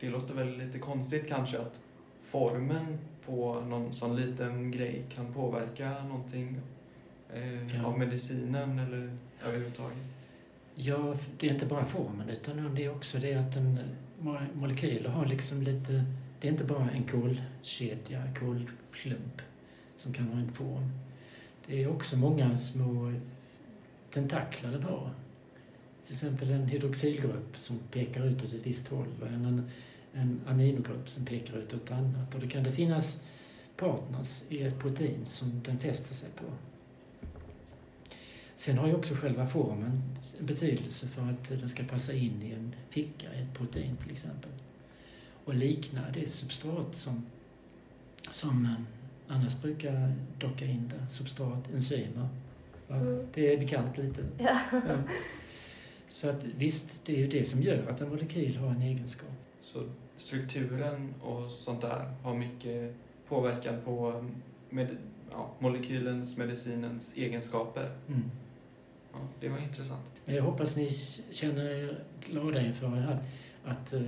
det 0.00 0.10
låter 0.10 0.34
väl 0.34 0.58
lite 0.58 0.78
konstigt 0.78 1.28
kanske 1.28 1.58
att 1.58 1.80
formen 2.22 2.98
på 3.26 3.60
någon 3.60 3.94
sån 3.94 4.16
liten 4.16 4.70
grej 4.70 5.04
kan 5.14 5.32
påverka 5.32 6.04
någonting 6.04 6.60
eh, 7.32 7.76
Ja. 7.76 7.84
av 7.86 7.98
medicinen 7.98 8.78
eller 8.78 9.16
överhuvudtaget. 9.46 9.98
Ja, 10.74 11.16
det 11.38 11.48
är 11.48 11.52
inte 11.52 11.66
bara 11.66 11.84
formen 11.86 12.28
utan 12.30 12.74
det 12.74 12.84
är 12.84 12.90
också 12.94 13.18
det 13.18 13.34
att 13.34 13.56
en 13.56 13.78
mo- 14.20 14.54
molekyler 14.54 15.10
har 15.10 15.26
liksom 15.26 15.62
lite... 15.62 16.04
Det 16.40 16.48
är 16.48 16.52
inte 16.52 16.64
bara 16.64 16.90
en 16.90 17.04
kolkedja, 17.04 18.22
kolklump 18.38 19.42
som 19.96 20.12
kan 20.12 20.28
ha 20.28 20.38
en 20.40 20.52
form. 20.52 20.90
Det 21.66 21.82
är 21.82 21.88
också 21.90 22.16
många 22.16 22.56
små 22.56 23.12
tentakler 24.10 24.70
den 24.72 24.82
har. 24.82 25.10
Till 26.04 26.12
exempel 26.12 26.50
en 26.50 26.66
hydroxylgrupp 26.66 27.56
som 27.56 27.78
pekar 27.78 28.24
ut 28.26 28.44
åt 28.44 28.52
ett 28.52 28.66
visst 28.66 28.88
håll 28.88 29.06
och 29.20 29.26
en, 29.28 29.44
en, 29.44 29.70
en 30.14 30.40
aminogrupp 30.46 31.08
som 31.08 31.24
pekar 31.24 31.56
ut 31.58 31.74
åt 31.74 31.82
ett 31.84 31.90
annat. 31.90 32.34
Och 32.34 32.40
då 32.40 32.48
kan 32.48 32.64
det 32.64 32.72
finnas 32.72 33.22
partners 33.76 34.42
i 34.48 34.62
ett 34.62 34.78
protein 34.78 35.24
som 35.24 35.62
den 35.64 35.78
fäster 35.78 36.14
sig 36.14 36.28
på. 36.36 36.44
Sen 38.56 38.78
har 38.78 38.86
ju 38.86 38.94
också 38.94 39.14
själva 39.14 39.46
formen 39.46 40.02
betydelse 40.40 41.08
för 41.08 41.22
att 41.22 41.48
den 41.48 41.68
ska 41.68 41.82
passa 41.84 42.12
in 42.12 42.42
i 42.42 42.52
en 42.52 42.74
ficka 42.90 43.34
i 43.34 43.42
ett 43.42 43.54
protein 43.58 43.96
till 43.96 44.12
exempel. 44.12 44.50
Och 45.44 45.54
likna 45.54 46.00
det 46.12 46.28
substrat 46.28 46.94
som, 46.94 47.26
som 48.30 48.64
eh, 48.64 49.34
annars 49.36 49.62
brukar 49.62 50.14
docka 50.38 50.64
in 50.64 50.92
där. 50.98 51.06
Substrat, 51.06 51.70
enzymer. 51.74 52.28
Mm. 52.88 53.26
Det 53.34 53.54
är 53.54 53.58
bekant 53.58 53.98
lite. 53.98 54.22
Ja. 54.38 54.58
Ja. 54.72 54.98
Så 56.08 56.28
att 56.28 56.44
visst, 56.44 57.00
det 57.04 57.12
är 57.14 57.18
ju 57.18 57.26
det 57.26 57.44
som 57.44 57.62
gör 57.62 57.86
att 57.86 58.00
en 58.00 58.08
molekyl 58.08 58.56
har 58.56 58.70
en 58.70 58.82
egenskap. 58.82 59.32
Så 59.62 59.88
strukturen 60.16 61.14
och 61.22 61.50
sånt 61.50 61.80
där 61.80 62.14
har 62.22 62.34
mycket 62.34 62.94
påverkan 63.28 63.74
på 63.84 64.24
med, 64.70 64.96
ja, 65.30 65.50
molekylens, 65.58 66.36
medicinens 66.36 67.16
egenskaper. 67.16 67.96
Mm. 68.08 68.30
Ja, 69.14 69.20
det 69.40 69.48
var 69.48 69.58
intressant. 69.58 70.04
Men 70.24 70.34
jag 70.34 70.42
hoppas 70.42 70.76
ni 70.76 70.90
känner 71.30 71.64
er 71.64 72.04
glada 72.20 72.62
inför 72.62 72.86
att, 72.86 73.22
att 73.64 73.92
eh, 73.92 74.00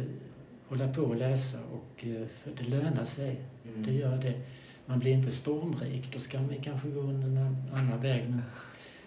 hålla 0.68 0.92
på 0.92 1.02
och 1.02 1.16
läsa 1.16 1.58
och 1.64 2.06
eh, 2.06 2.26
för 2.26 2.50
det 2.56 2.64
lönar 2.64 3.04
sig. 3.04 3.40
Mm. 3.68 3.82
Det 3.82 3.92
gör 3.92 4.16
det. 4.16 4.40
Man 4.86 4.98
blir 4.98 5.12
inte 5.12 5.30
stormrik, 5.30 6.12
då 6.12 6.18
ska 6.18 6.40
man 6.40 6.54
kanske 6.62 6.88
gå 6.88 7.00
en 7.00 7.38
annan, 7.72 8.00
väg. 8.00 8.30
Men, 8.30 8.42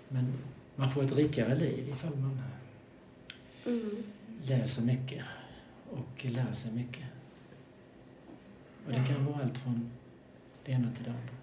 men 0.08 0.34
man 0.76 0.92
får 0.92 1.04
ett 1.04 1.16
rikare 1.16 1.56
liv 1.56 1.90
ifall 1.90 2.16
man 2.16 2.42
Mm. 3.66 4.04
läser 4.44 4.84
mycket 4.86 5.24
och 5.92 6.26
lär 6.26 6.52
sig 6.52 6.72
mycket. 6.72 7.06
Och 8.86 8.92
det 8.92 9.04
kan 9.08 9.26
vara 9.26 9.44
allt 9.44 9.58
från 9.58 9.92
det 10.66 10.72
ena 10.72 10.92
till 10.92 11.04
det 11.04 11.10
andra. 11.10 11.34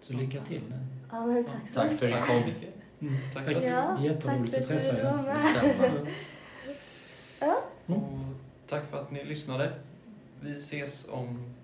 Så 0.00 0.12
lycka 0.12 0.44
till 0.44 0.62
nu. 0.70 0.78
Ja, 1.10 1.44
tack 1.52 1.68
så 1.68 1.74
Tack 1.74 1.92
för 1.92 2.12
att 2.12 2.28
ni 2.46 2.52
kom. 2.52 2.52
Mycket. 2.98 3.18
Mm. 3.18 3.30
Tack. 3.34 3.44
Tack. 3.44 3.64
Ja, 3.64 3.98
Jätteroligt 4.00 4.52
tack 4.52 4.62
att 4.62 4.68
träffa 4.68 4.92
du 4.92 4.98
er. 4.98 5.04
Detsamma. 5.04 6.06
Ja. 7.40 7.62
Mm. 7.86 8.02
Och 8.02 8.18
tack 8.68 8.90
för 8.90 9.00
att 9.00 9.10
ni 9.10 9.24
lyssnade. 9.24 9.72
Vi 10.40 10.56
ses 10.56 11.08
om... 11.10 11.54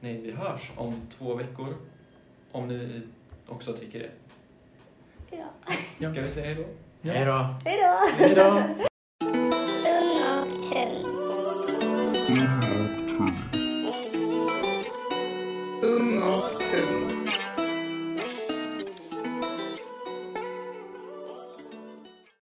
Nej, 0.00 0.20
vi 0.20 0.32
hörs 0.32 0.72
om 0.76 0.94
två 1.18 1.34
veckor. 1.34 1.74
Om 2.52 2.68
ni 2.68 3.02
också 3.46 3.72
tycker 3.72 3.98
det. 3.98 4.10
Ja. 5.30 5.72
Ja. 5.98 6.10
Ska 6.10 6.20
vi 6.20 6.30
säga 6.30 6.46
hej 6.46 6.54
då? 6.54 6.64
Hej 7.10 7.24
då. 7.24 7.60
Hej 7.64 8.88